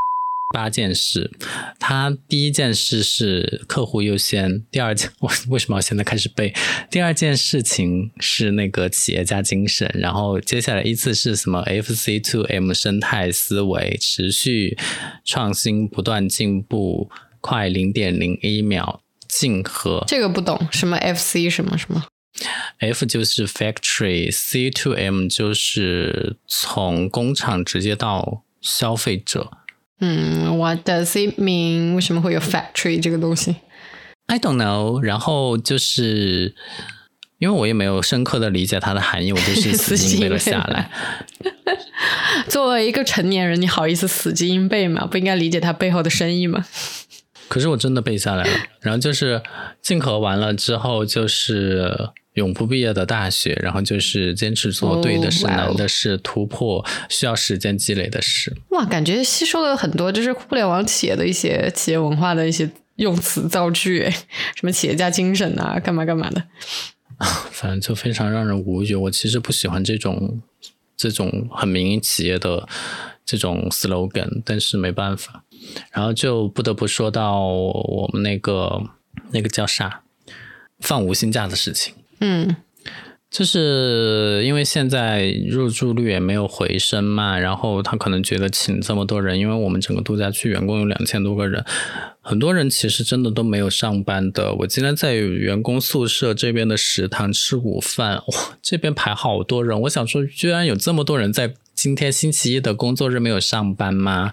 [0.55, 1.31] 八件事，
[1.79, 6.55] 他第一件事是客户优先，第二件 我为什么要现在开始背？
[6.91, 14.79] 第二件事情是那个企业家精神，然后接下来依次是什么？F C to M 生态思维，持续
[15.23, 17.11] 创新，不断进步，
[17.43, 20.03] 快零点零一秒竞合。
[20.07, 22.07] 这个不懂，什么 F C 什么什么
[22.79, 29.51] ？F 就是 factory，C to M 就是从工厂直接到消费者。
[30.01, 31.95] 嗯，What does it mean？
[31.95, 33.57] 为什么会有 factory 这个东西
[34.27, 35.01] ？I don't know。
[35.01, 36.55] 然后就是
[37.39, 40.91] 因为我也没有深刻的理解它的含义，我就是 死记硬背了下来。
[42.49, 45.07] 作为一个成年人，你好意思死记硬背吗？
[45.07, 46.65] 不应该理解它背后的深意吗？
[47.49, 48.51] 可是我真的背下来了。
[48.81, 49.43] 然后就是
[49.83, 52.11] 竞合完了之后，就是。
[52.39, 58.57] 永不毕业的大学，然后就是坚持做对的事、难的事、突破需要时间积累的事。
[58.71, 64.11] 哇，感觉吸收了很多，就是互联网企业的一些企业文化的一些用词造句，哎，
[64.57, 66.43] 什么企业家精神啊，干嘛干嘛的。
[67.51, 68.95] 反正就非常让人无语。
[68.95, 70.41] 我其实不喜欢这种
[70.97, 72.69] 这种很民营企业的
[73.27, 75.43] 这种 slogan，但是没办法。
[75.93, 78.81] 然后就不得不说到我们那个
[79.33, 80.03] 那个叫啥
[80.79, 81.95] 放无薪假的事情。
[82.21, 82.57] 嗯，
[83.31, 91.65] 就是因为现在入住率也没有回升嘛，然后他可能觉得请这么多人，因为我们整个度假区员工有两千多个人，
[92.21, 94.53] 很多人其实真的都没有上班的。
[94.61, 104.33] 我今天在员工宿舍这边的食堂吃午饭，哇，这边排好多人，我想说，居然有这么多人在今天星期一的工作日没有上班吗？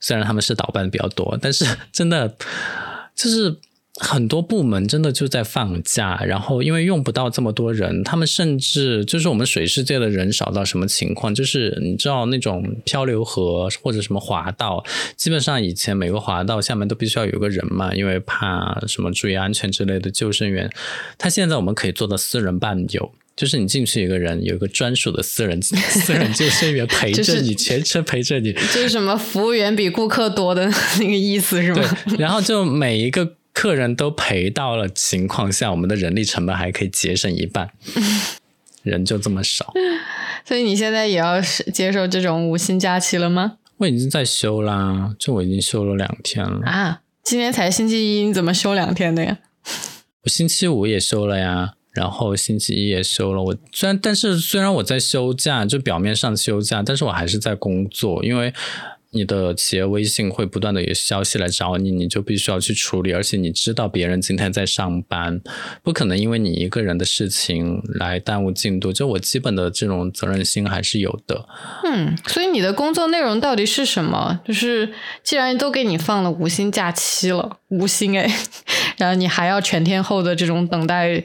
[0.00, 2.36] 虽然他们是倒班比较多，但是真的
[3.14, 3.56] 就是。
[4.00, 11.34] 很多部门真的就在放假，然后因为用不到这么多人，他们甚至就是我们水世界的人少到什么情况？
[11.34, 14.84] 就是你知道那种漂流河或者什么滑道，
[15.16, 20.70] 基本上以前每个滑道下面都必须要有个人嘛，因为怕什么注意安全之类的救生员。
[21.18, 28.52] 他现在我们可以做到私人伴游， 就是你进去一个人有一个专属的私人私人救生员陪着你， 全程陪着你。
[28.52, 31.98] 就是什么服务员比顾客多的那个意思是吗？
[32.06, 33.37] 对，然后就每一个。
[33.58, 37.68] 客人都赔到了情况下，我们的人力成本还可以节省一半，
[38.84, 39.74] 人就这么少，
[40.44, 43.56] 所以你现在也要接受这种无薪假期了吗？
[43.78, 47.00] 我已经在休啦，就我已经休了两天了啊！
[47.24, 49.38] 今天才星期一，你怎么休两天的呀？
[50.22, 53.42] 我星期五也休了呀，然后星期一也休了。
[53.42, 58.54] 我虽然但是虽然我在休假，就表面上休假，但是我还是在工作，因为。
[59.10, 65.40] 你的企业微信会不断的有消息来找你，你就必须要去处理，而且你知道别人今天在上班，
[65.82, 68.92] 不可能因为你一个人的事情来耽误进度。
[68.92, 71.48] 就我基本的这种责任心还是有的。
[71.84, 74.40] 嗯，所以你的工作内容到底是什么？
[74.44, 74.92] 就是
[75.22, 78.30] 既然都给你放了无薪假期了，无薪哎，
[78.98, 81.24] 然后你还要全天候的这种等待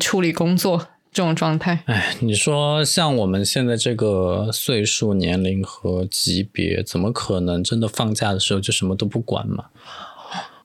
[0.00, 0.86] 处理工作。
[1.12, 9.64] 这种状态，哎，你说像我们现在这个岁数、年龄和级别，怎么可能真的放假的时候就什么都不管嘛？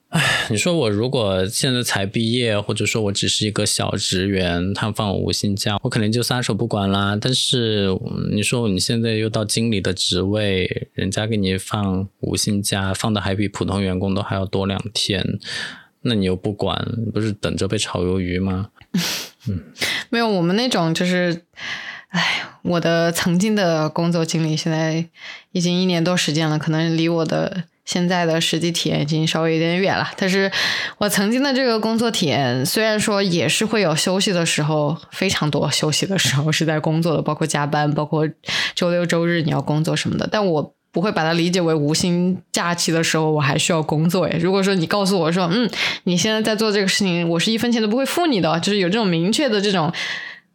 [0.09, 7.17] 哎，你说我如果现在才毕业，或者说我只是一个小职员，他放我无薪假，我肯定就撒手不管啦。
[7.19, 7.87] 但是
[8.31, 15.39] 你说你现在又到经理的职位，人家给你放无薪假，放的还比普通员工都还要多两天，
[16.03, 16.77] 那你又不管，
[17.13, 18.69] 不是等着被炒鱿鱼吗？
[19.47, 19.61] 嗯，
[20.09, 21.43] 没有，我们那种就是，
[22.09, 25.05] 哎，我的曾经的工作经历，现在
[25.51, 30.09] 已经一年多时间了，可能离我的现在的实际体验已经稍微有点远了。
[30.15, 30.51] 但是
[30.97, 38.27] 我曾经的这个工作体验，虽然说也是会有休息的时候，非常多休息的时候是在工作的，包括加班，包括
[38.75, 40.75] 周六周日你要工作什么的，但我。
[40.93, 44.37] 不会把它理解为无薪假期的时候，我还需要工作诶。
[44.37, 45.69] 如果说你告诉我说，嗯，
[46.03, 49.91] 你现在在做这个事情，我是一分钱都不会付你的，就是有这种明确的这种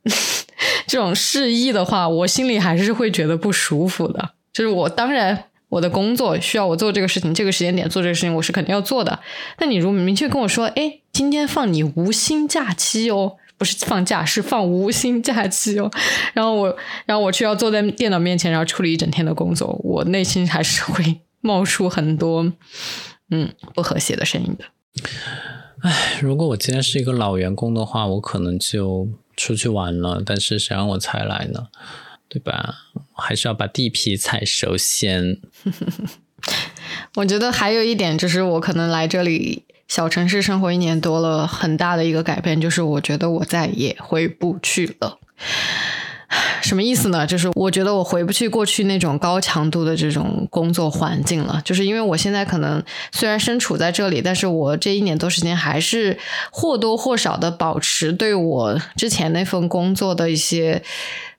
[0.87, 4.31] 这种示意的话，我心里还是会觉得不舒服的。
[4.53, 9.19] 就是我当然我的工作需要我做这个事情，这个时间点做这个事情，我是肯定要做的。
[9.59, 13.37] 那你如果明确跟我说，哎，今天放你无薪假期哦。
[13.59, 15.91] 不是放假，是放无薪假期哦。
[16.33, 22.53] 然后我，然后我却要坐在电脑面前，然后处理一整天的工作，我内心还是会冒出很多
[23.31, 24.65] 嗯不和谐的声音的。
[25.83, 30.23] 唉，如果我今天是一个老员工的话，我可能就出去玩了。
[30.25, 31.69] 但是谁让我才来呢？
[32.29, 32.75] 对吧？
[33.17, 35.41] 还是要把地皮踩熟先。
[37.17, 39.65] 我觉得还有一点就是，我可能来这里。
[39.89, 45.19] 小城市生活一年多了，很大的一个改变就是，我觉得我再也回不去了。
[46.61, 47.27] 什么意思呢？
[47.27, 51.63] 就是我觉得我回不去过去那种高强度的这种工作环境了。
[51.65, 56.19] 就是因为我现在可能虽然身处在这里，但是我这一年多时间还是
[56.51, 60.83] 或多或少的保持对我之前那份工作的一些。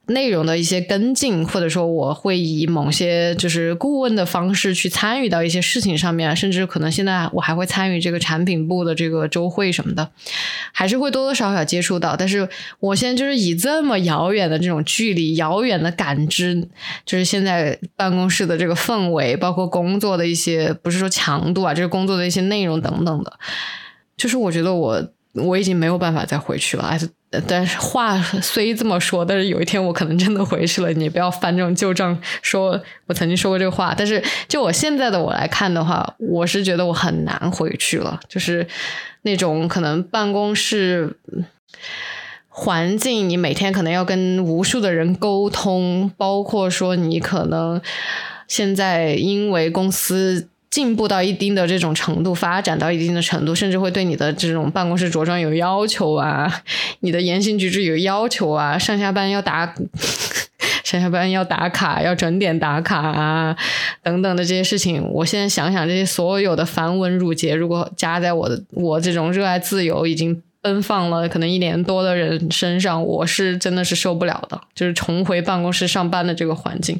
[0.09, 10.09] 内容的一些跟进，或者说我会以某些就是顾问的方式去参与到一些事情上面，甚至可能现在我还会参与这个产品部的这个周会什么的，
[10.71, 12.15] 还是会多多少少接触到。
[12.15, 16.67] 但是我现在就是以这么遥远的这种距离、遥远的感知，
[17.05, 23.39] 就是现在办公室的这个氛围，包括工作的一些不是说强度啊，就是工作的一些内容等等的，
[24.17, 25.11] 就是我觉得我。
[25.33, 26.97] 我已经没有办法再回去了，
[27.47, 30.91] 但是话虽这么说，但是有一天我可能真的回去了。
[30.93, 33.93] 你不要翻这种旧账，说我曾经说过这个话。
[33.95, 38.19] 但是就我现在的我来看的话，我是觉得我很难回去了。
[38.27, 38.67] 就是
[39.21, 41.15] 那种可能办公室
[42.47, 47.79] 环境，你每天可能要跟无数的人沟通，包括说你可能
[48.47, 50.49] 现在因为公司。
[50.69, 56.61] 进步到一定的这种程度，发展到一定的程度，甚至会对你的这种办公室着装有要求啊，
[57.01, 59.73] 你的言行举止有要求啊，上下班要打，
[60.85, 63.55] 上下班要打卡，要准点打卡啊，
[64.03, 76.99] 等等的这些事情，我现在想想，这些所有的繁文缛节，如果加在我的我这种热爱自由已经奔放了可能一年多的人身上，我是真的是受不了的，就是重回办公室上班的这个环境。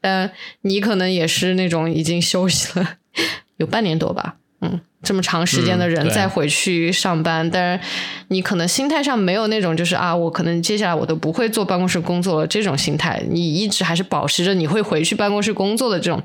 [0.00, 2.96] 但你可能也是那种已经休息了。
[3.58, 7.84] 有半年多吧，嗯，这么长时间的人再回去上班，但是
[8.28, 16.22] 你可能心态上没有那种就是啊，我可能接下来我都不会坐办公室工作了这种心态，你一直还是保持着你会回去办公室工作的这种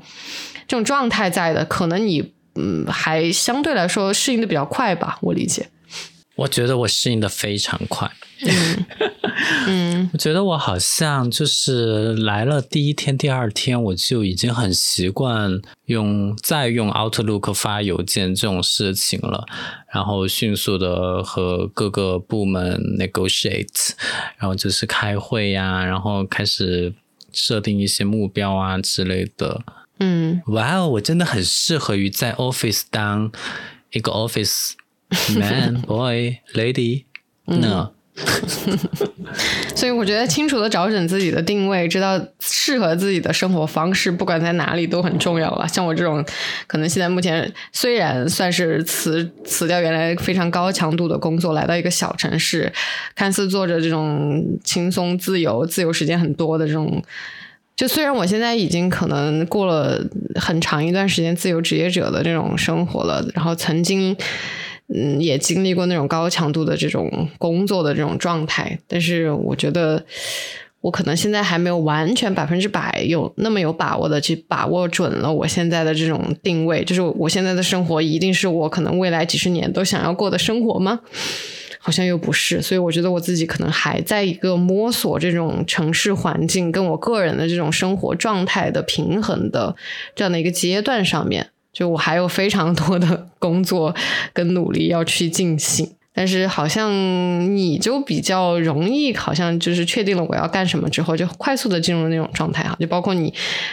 [0.68, 5.68] 这种状态在的，可能你嗯还相对来说适应的比较快吧，我理解。
[6.36, 8.10] 我觉得我适应的非常快。
[9.66, 19.46] 嗯， 我觉得我好像就是来了第一天、第二天，我就已经很习惯用再用 Outlook 发邮件这种事情了，
[19.92, 23.90] 然后迅速的和各个部门 negotiate，
[24.38, 26.92] 然后就是开会呀，然后开始
[27.30, 29.62] 设定一些目标啊之类的。
[30.00, 33.30] 嗯，哇哦，我真的很适合于在 office 当
[33.92, 34.72] 一个 office
[35.38, 37.04] man boy lady。
[37.46, 37.90] 嗯
[39.74, 45.66] 所以我觉得清楚的找准自己的定位，知道适合自己的生活方式，不管在哪里都很重要了。
[45.66, 46.22] 像我这种，
[46.66, 52.70] 可能现在目前虽然算是辞辞掉原来非常高强度的工作，来到一个小城市，
[53.16, 57.02] 看似做着这种轻松、自由、自由时间很多的这种。
[57.74, 59.98] 就虽然我现在已经可能过了
[60.34, 64.14] 很长一段时间自由职业者的这种生活了，然后曾经。
[64.94, 70.04] 嗯，也经历过那种高强度的这种工作的这种状态，但是我觉得
[70.82, 81.00] 我可能现在还没有完全百分之百有那么有把握的去把握准了我现在的这种定位，就是我现在的生活一定是我可能未来几十年都想要过的生活吗？
[81.78, 89.74] 好像又不是，所以我觉得我自己可能还在一个摸索这种城市环境跟我个人的这种生活状态的平衡的
[90.14, 91.51] 这样的一个阶段上面。
[91.72, 93.94] 就我还有非常多的工作
[94.32, 96.90] 跟努力要去进行，但是好像
[97.56, 102.76] 你就比较容易，好像就是确定了我要干什么之后，就快速的进入那种状态哈。
[102.78, 103.32] 就包括你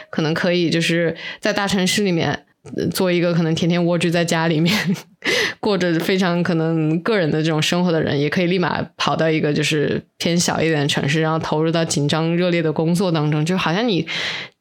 [0.09, 2.45] 可能可以就是在大城市里面
[2.93, 4.73] 做一个可能天天蜗居在家里面
[5.59, 14.07] 过着非常可能个人的这种生活的人，也可以立马跑到一个就是偏小一点的城市，然后投入到紧张热烈的工作当中，就好像你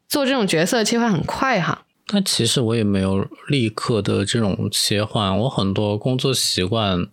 [0.08, 1.84] 做这种角色切换很快哈。
[2.10, 7.06] 但其实我也没有立刻的这种切换，我很多工作习惯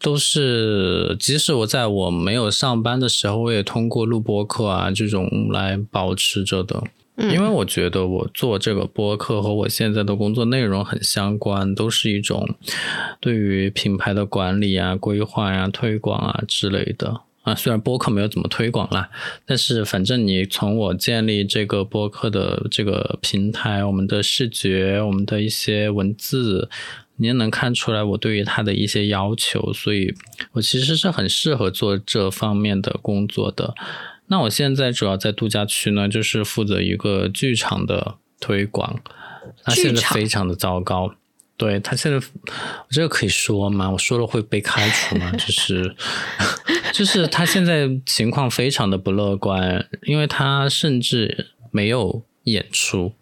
[0.00, 6.82] 都是，即使我在我没有上班的时候，我也通过录播课啊这种来保持着的。
[7.16, 12.54] 因为我觉得我做这个播客和我现在的工作内容很相关，都是一种
[13.20, 17.20] 对于品牌的管理啊、规划呀、推广啊之类的。
[17.42, 19.08] 啊，虽然播客没有怎么推广啦，
[19.46, 26.68] 但是反正你从我建立这个播客的这个平台，我们的视觉，我们的一些文字，
[27.16, 30.14] 你也能看出来我对于它的一些要求，所以
[30.52, 33.74] 我其实是很适合做这方面的工作的。
[34.26, 39.00] 那我现在主要在度假区呢，就是负责一个剧场的推广，
[39.66, 41.14] 那现在非常的糟糕。
[41.60, 43.90] 对他现在，我这个可以说吗？
[43.90, 45.30] 我说了会被开除吗？
[45.36, 45.94] 就是，
[46.90, 53.12] 就是他现在情况非常的不乐观，因为他甚至没有演出。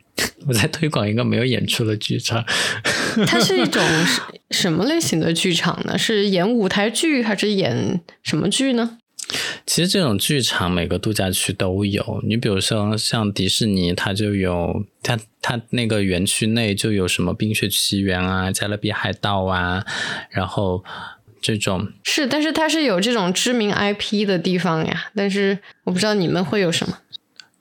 [0.46, 2.44] 我在推广一个没有演出的剧场。
[3.26, 3.82] 它是一种
[4.52, 5.98] 什么类型的剧场呢？
[5.98, 8.98] 是演舞台剧还是演什么剧呢？
[9.66, 19.84] 其实这种剧场每个度假区都有，你比如说像迪士尼，它就有它它那个园区内就有什么《冰雪奇缘》啊、《加勒比海盗》啊，
[20.30, 20.82] 然后
[21.42, 25.10] 这种是，但是它是有这种知名 IP 的地方呀。
[25.14, 26.98] 但是我不知道你们会有什么。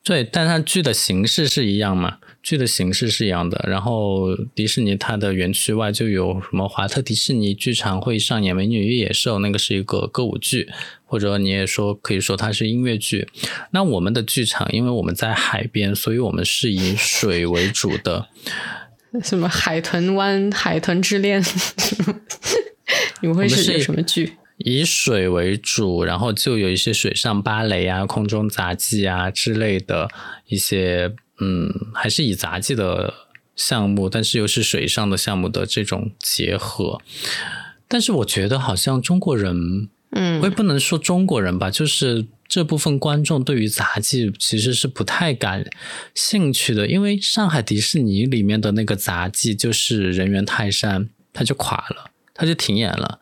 [0.04, 2.20] 对，但它剧的形式是一样嘛？
[2.48, 3.62] 剧的形式是一样的。
[3.68, 10.70] 然后迪士尼它的园区外就有什么华特迪士尼剧场会上演《美女与野兽》，那个是一个歌舞剧。
[11.10, 13.28] 或者你也说可以说它是音乐剧，
[13.72, 18.28] 那我们的剧场因为我们在海边，所以我们是以水为主的。
[19.24, 21.42] 什么海豚湾、海豚之恋？
[23.22, 24.34] 你们会是什么剧？
[24.58, 30.10] 以水为主，然后就有一些水上芭蕾啊、空中杂技啊之类的
[30.48, 33.14] 一些，嗯，还是以杂技的
[33.56, 37.02] 项目，但是又是水上的项目的这种结合。
[37.88, 39.90] 但是我觉得好像中国人。
[40.12, 45.70] 嗯，我也不能说中国人吧，就是这部分观众对于杂技其实是不太感
[46.16, 53.20] 兴趣的，因为上海迪士尼里面的那个杂技就是人猿泰山，它就垮了，它就停演了。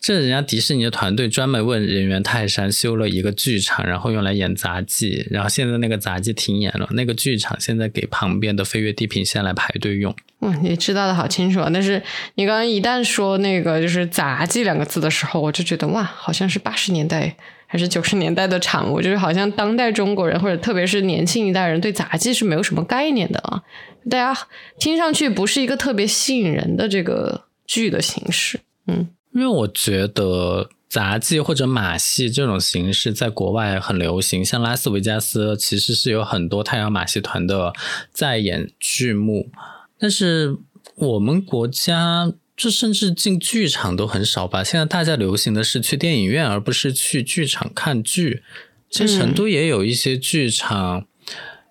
[0.00, 5.26] 这人家迪士尼的团队专门为人猿泰山修了一个剧场，然后用来演杂技。
[5.30, 10.14] 然后现在那个杂技停演了，那个剧场现在给旁边的飞跃地平线来排队用。
[10.40, 11.68] 嗯，你知道的好清楚啊！
[11.72, 12.00] 但是
[12.36, 17.36] 你刚刚一旦说那个就是杂技两个字的时候，我就觉得哇，好像是八十年代
[17.66, 23.60] 还是九十年代的产物，就是好像当代中国人或者特别是年轻一代人对杂技是没有什么概念的啊。
[24.08, 24.40] 大家
[24.78, 29.08] 听上去不是一个特别吸引人的这个剧的形式，嗯。
[29.32, 37.72] 因为我觉得杂技或者马戏这种形式在国外很流行，像拉斯维加斯其实是有很多太阳马戏团的
[38.12, 39.50] 在演剧目，
[39.98, 40.56] 但是
[40.94, 44.64] 我们国家这甚至进剧场都很少吧。
[44.64, 48.42] 现在大家流行的是去电影院，而不是去剧场看剧。
[48.90, 51.06] 其实成都也有一些剧场，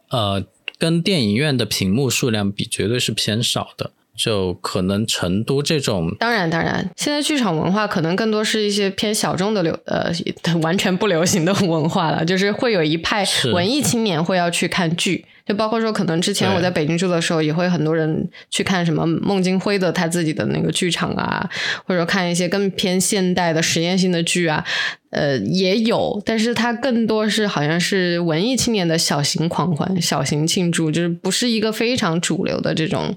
[0.09, 0.45] 呃，
[0.77, 3.91] 跟电影院的屏幕数量比，绝对是偏少的。
[4.17, 10.11] 就可能成都这种，当然当然，现在剧场文化可能更多是一些偏小众的流，呃，
[10.63, 15.23] 完全不流行的文化了，就是会有一派文艺青年会要去看剧。
[15.45, 21.49] 就包括说，可能之前我在北京住的时候，也会很多人去看什么孟京辉的他自己的那个剧场啊，
[21.85, 24.65] 或者说看一些更偏现代的实验性的剧啊，
[25.11, 33.15] 呃，也有，但是它更多是好像是文艺青年的小型狂欢、小型庆祝，就是不是一个非常主流的这种。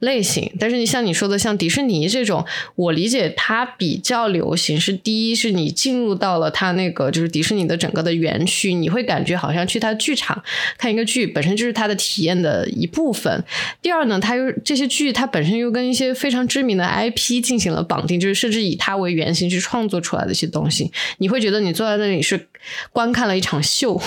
[0.00, 2.44] 类型，但是你像你说的，像迪士尼这种，
[2.74, 4.78] 我理解它比较流行。
[4.78, 10.42] 是第一，是你进入到了它那个就是迪士尼的整个的园区，你会感觉好像去它剧场
[10.76, 13.42] 看一个剧，本身就是它的体验的一部分。
[13.80, 22.48] 第二呢，它又这些剧它本身又跟一些非常知名的 IP 进行了绑定，就是甚至以它为原型去创作出来的一些东西，你会觉得你坐在那里是
[22.92, 24.00] 观看了一场秀，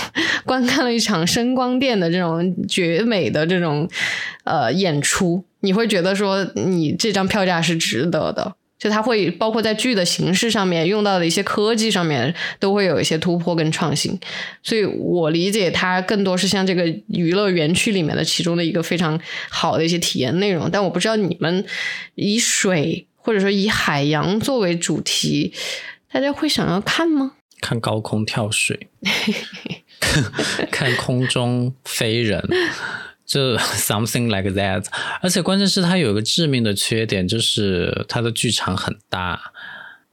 [0.46, 3.90] 观看了一场声光电的这种绝美的这种
[4.44, 5.44] 呃演出。
[5.62, 14.18] 你会觉得说你这张票价是值得的，就它会包括在剧的形式上面用到的一些科技上面都会有一些突破跟创新，
[14.64, 20.70] 所以我理解它更多是像这个娱乐园区里面的其中的一个非常好的一些体验内容。
[20.72, 21.66] 但我不知道你们
[22.16, 25.53] 以水或者说以海洋作为主题，
[26.12, 27.34] 大家会想要看吗？
[27.62, 28.88] 看高空跳水，
[30.72, 32.41] 看空中飞人。
[33.30, 34.84] 就 something like that，
[35.21, 39.39] 而且关键是它有一个致命的缺点，就是它的剧场很大，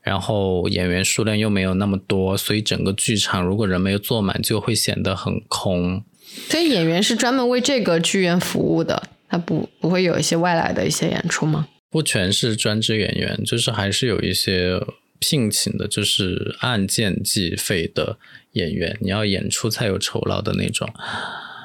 [0.02, 6.04] 然后演员数量又没有那么多，所以整个剧场如果人没有坐满，就会显得很空。
[6.50, 11.66] 所以演员是专门为这个剧院服务的，他不不会有一些外来的一些演出吗？
[11.90, 14.78] 不全是专职演员，就是还是有一些
[15.18, 18.18] 聘请的，就是按件计费的
[18.52, 20.92] 演员，你要演出才有酬劳的那种。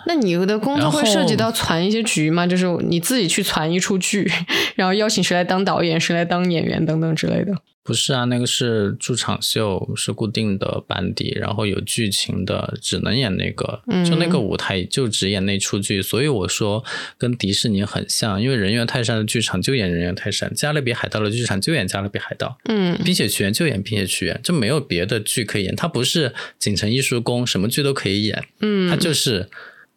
[0.05, 2.47] 那你的工作会涉及到攒一些局吗？
[2.47, 4.29] 就是你自己去攒一出剧，
[4.75, 7.53] 然后邀请谁来当导演，谁来当演员等等之类的。
[7.83, 15.99] 不是啊，那个是驻场秀，是固定的班底，然后有剧情的，只能演那个，就那个舞台就只演那出剧。
[15.99, 16.85] 所以我说
[17.17, 25.75] 跟迪士尼很像，因为人猿泰山的剧场就演人猿泰山，加勒比海盗的剧场就演加勒比海盗，嗯，冰雪奇缘就演冰雪奇缘，就没有别的剧可以演。
[25.75, 29.49] 它不是锦城艺术宫，什么剧都可以演，嗯，它就是。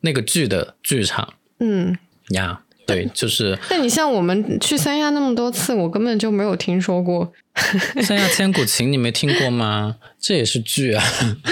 [0.04, 1.96] 那个剧的剧场，嗯
[2.28, 3.58] 呀，对， 就是。
[3.70, 7.32] 那你像我们去三亚那么多次，我根本就没有听说过
[8.04, 9.96] 三亚千古情，你没听过吗？
[10.20, 11.02] 这也是剧啊，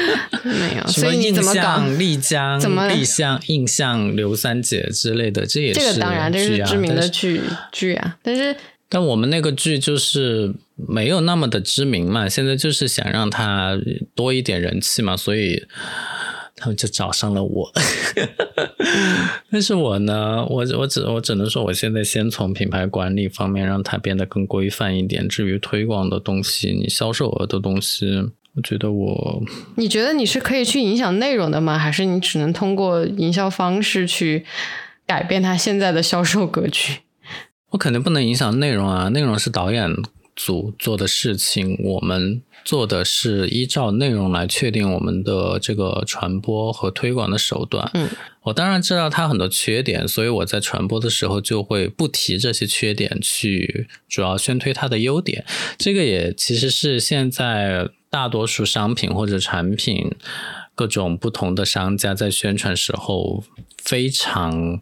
[0.44, 0.86] 没有。
[0.86, 1.82] 所以你怎么搞？
[1.98, 7.40] 丽江、怎么丽江、印象、刘三姐之类的，这也是这个当然这是知名的剧
[7.72, 8.18] 剧啊。
[8.22, 8.54] 但是，
[8.90, 13.78] 但我们那个剧就是没有那么的知名嘛，现在就是想让它
[14.14, 15.64] 多一点人气嘛，所以。
[16.62, 17.72] 他们就找上了我，
[19.50, 25.28] 但是我呢，我我只我只能说，我现在先从品牌管理方面让它变得更规范一点。
[25.28, 29.42] 至于推广的东西，你销售额的东西，我觉得我，
[29.74, 31.76] 你觉得你是可以去影响内容的吗？
[31.76, 34.44] 还是你只能通过营销方式去
[35.04, 36.98] 改变它现在的销售格局？
[37.70, 39.90] 我肯定不能影响内容啊，内容是导演
[40.44, 42.42] 组做的事情，我们。
[42.64, 47.90] 做的是依照内容来确定我们的这个传播和推广的手段。
[47.94, 48.08] 嗯，
[48.42, 55.44] 我当然知道它很多缺点，所以我在传播的时候就会不提这些缺点，去主要宣推它的优点。
[55.76, 60.14] 这个也其实是现在大多数商品或者产品，
[60.76, 63.42] 各种不同的商家在宣传时候
[63.82, 64.80] 非常。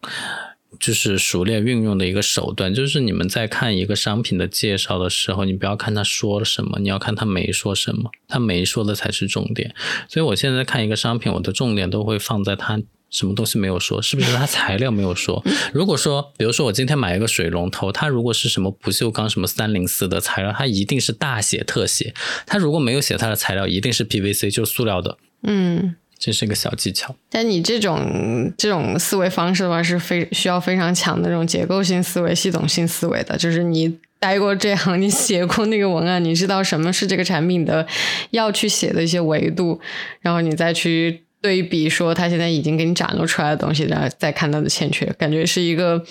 [0.78, 9.74] 就是熟练运用的一个手段，就是你们在看一个商品的介绍的时候，你不要看他说了什么，你要看他没说什么，他没说的才是重点。
[10.08, 15.42] 所以我现在看一个商品，我的重点都会放在他什么东西没有说，是不是他材料没有说？
[15.74, 22.14] 如果说，比如说我今天买一个水龙头，它如果是什么不锈钢什么三零四的材料，它一定是大写特写；
[22.46, 25.18] 它如果没有写它的材料，一定是 PVC，就是塑料的。
[25.42, 25.96] 嗯。
[26.20, 33.38] 这是一个小技巧，但你这种这种思维方式的话，是非需要非常强的这种结构性思维、系统性思维的。
[33.38, 37.86] 就是你待过这行，你写过那个文案，你知道什么是这个产品的
[38.32, 39.80] 要去写的一些维度，
[40.20, 46.04] 然后你再去对比说他现在已经给你展露出来的东西，然后再看它的欠缺，感觉是一个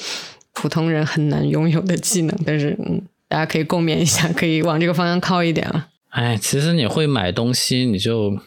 [0.53, 2.35] 普通人很难拥有的技能。
[2.43, 5.89] 但是，嗯，大家可以共勉一下，可以往这个方向靠一点了。
[6.09, 8.39] 哎，其实你会买东西，你就。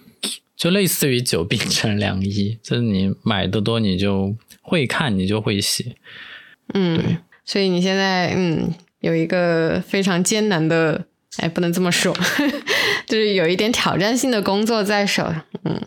[0.62, 5.96] 就类似于久病成良医，就是你买的多，你就会看，你就会写。
[6.72, 7.16] 嗯，对。
[7.44, 11.06] 所以你现在嗯有一个非常艰难的，
[11.38, 12.16] 哎，不能这么说，
[13.08, 15.34] 就是有一点挑战性的工作在手。
[15.64, 15.82] 嗯，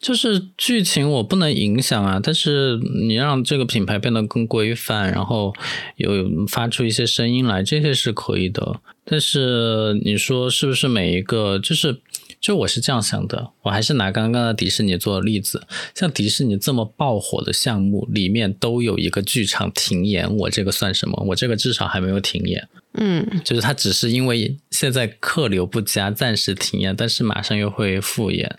[0.00, 5.52] 就是剧情我不能影响啊，但是你让这个品牌变得更规范，然后
[5.96, 8.80] 有发出一些声音来，这些是可以的。
[9.04, 12.00] 但是你说是不是每一个就是？
[12.42, 15.64] 就我是这样想的，我还是拿刚刚的迪士尼做例子，
[15.94, 21.24] 像迪士尼这么爆火的项目，里面都有一个剧场停演，我这个算什么？
[21.28, 28.58] 我这个至少还没有停演，嗯，就是它只是因为现在客流不佳，暂时停演，但是马上又会复演。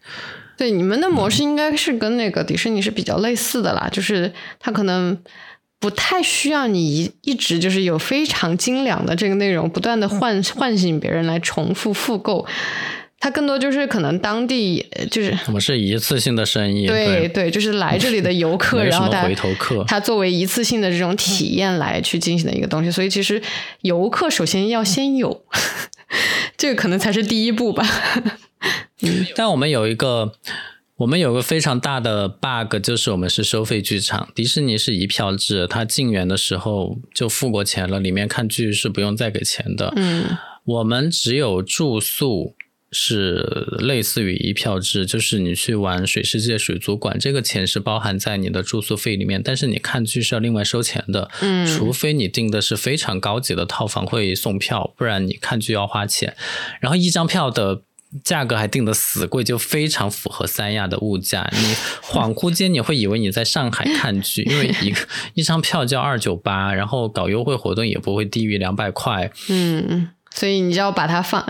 [0.55, 4.31] 对，你们的模式应该是跟那个迪士尼是比较类似的啦，就是
[4.61, 5.17] 它可能
[5.79, 12.47] 不太需要你一一直就是有非常精良的这个内容，不断的唤唤醒别人来重复复购。
[13.24, 23.41] 它更多就是可能当地就是我们是一次性的生意，对对，就是来这里的游客， 然后他回头客，他作为一次性的这种体验来去进行的一个东西，所以其实
[23.80, 25.45] 游客首先要先有，
[26.57, 27.88] 这个可能才是第一步吧。
[29.38, 30.34] 但我们有一个，
[30.97, 39.93] 我们有个非常大的 bug，就是我们是收费剧场，迪士尼是一票制，他进园的时候就付过钱了，里面看剧是不用再给钱的。
[39.95, 42.55] 嗯，我们只有住宿。
[42.94, 51.30] 是类似于一票制，就是你去玩水世界水族馆，这个钱是包含在你的住宿费里面，但是你看剧是要另外收钱的。
[51.41, 56.36] 嗯，除非你订的是非常高级的套房会送票，不然你看剧要花钱。
[56.80, 57.82] 然后一张票的
[58.24, 61.50] 价格还定的死贵，就非常符合三亚的物价。
[61.52, 61.74] 你
[62.04, 65.00] 恍惚间你会以为你在上海看剧，因为一个
[65.34, 69.32] 一张票就二九八，然后搞优惠活动也不会低于两百块。
[69.50, 70.10] 嗯。
[70.34, 71.45] 所以你就要把它放，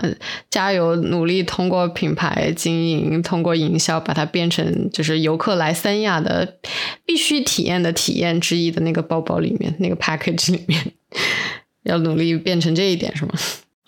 [0.50, 6.58] 加油努力，通过品牌经营，通过营销，把它变成就是游客来三亚的
[7.04, 10.92] 必须体验的体验之一的那个包包里面，那个 package 里面，
[11.84, 13.32] 要努力变成这一点，是吗？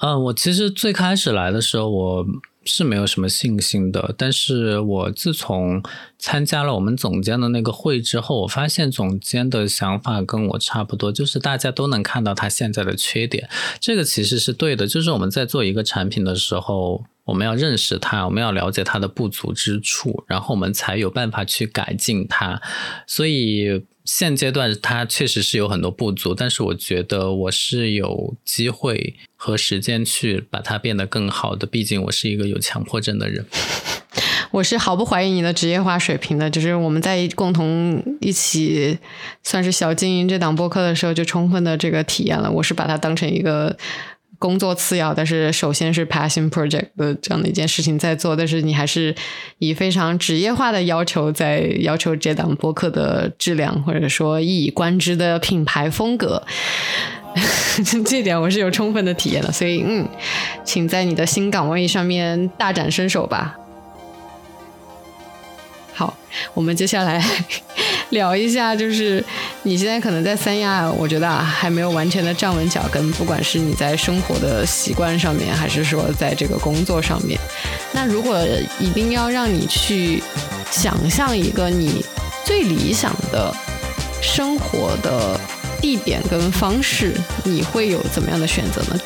[0.01, 2.27] 嗯，我其实最开始来的时候，我。
[2.67, 5.83] 是没有什么信心的，但是我自从
[6.19, 13.49] 参加了我们总监的那个会之后，我发现总监的想法跟我差不多，就是大家都能看到他现在的缺点，
[13.81, 14.87] 这个其实是对的。
[14.87, 22.61] 就是我们在做一个产品的时候，我们要认识它，我们要了解它的不足之处，然后我们才有办法去改进它。
[23.07, 23.85] 所以。
[24.07, 31.67] 现阶段它确实是有很多不足，但是我觉得我是有机会和时间去把它变得更好的。
[31.67, 33.45] 毕竟我是一个有强迫症的人。
[34.53, 38.97] 我是毫不怀疑你的职业化水平的，就是我们在共同一起
[39.43, 42.51] 算是小经营这档播客的时候，就充分的这个体验了。
[42.51, 43.77] 我是把它当成一个。
[44.39, 49.15] 工作次要，但是首先是 passion project 的这样的一件事情在做，但是你还是
[49.59, 56.43] 以非常职业化的要求在要求这档播客的质量，或者说一以贯之的品牌风格，
[58.05, 60.07] 这点我是有充分的体验的，所以嗯，
[60.65, 63.57] 请在你的新岗位上面大展身手吧。
[65.97, 66.15] 好，
[66.53, 67.25] 我们接下来
[68.11, 69.25] 聊一下，就是
[69.63, 77.41] 你现在可能在三亚，我觉得啊，还没有完全的站稳脚跟，不管是你在生活的习惯上面，还是说在这个工作上面。
[77.93, 78.39] 那如果
[78.79, 80.23] 一定要让你去
[80.71, 82.05] 想象一个你
[82.45, 83.51] 最理想的
[84.21, 85.41] 生活的
[85.81, 89.01] 地点跟方式，你会有怎么样的选择呢？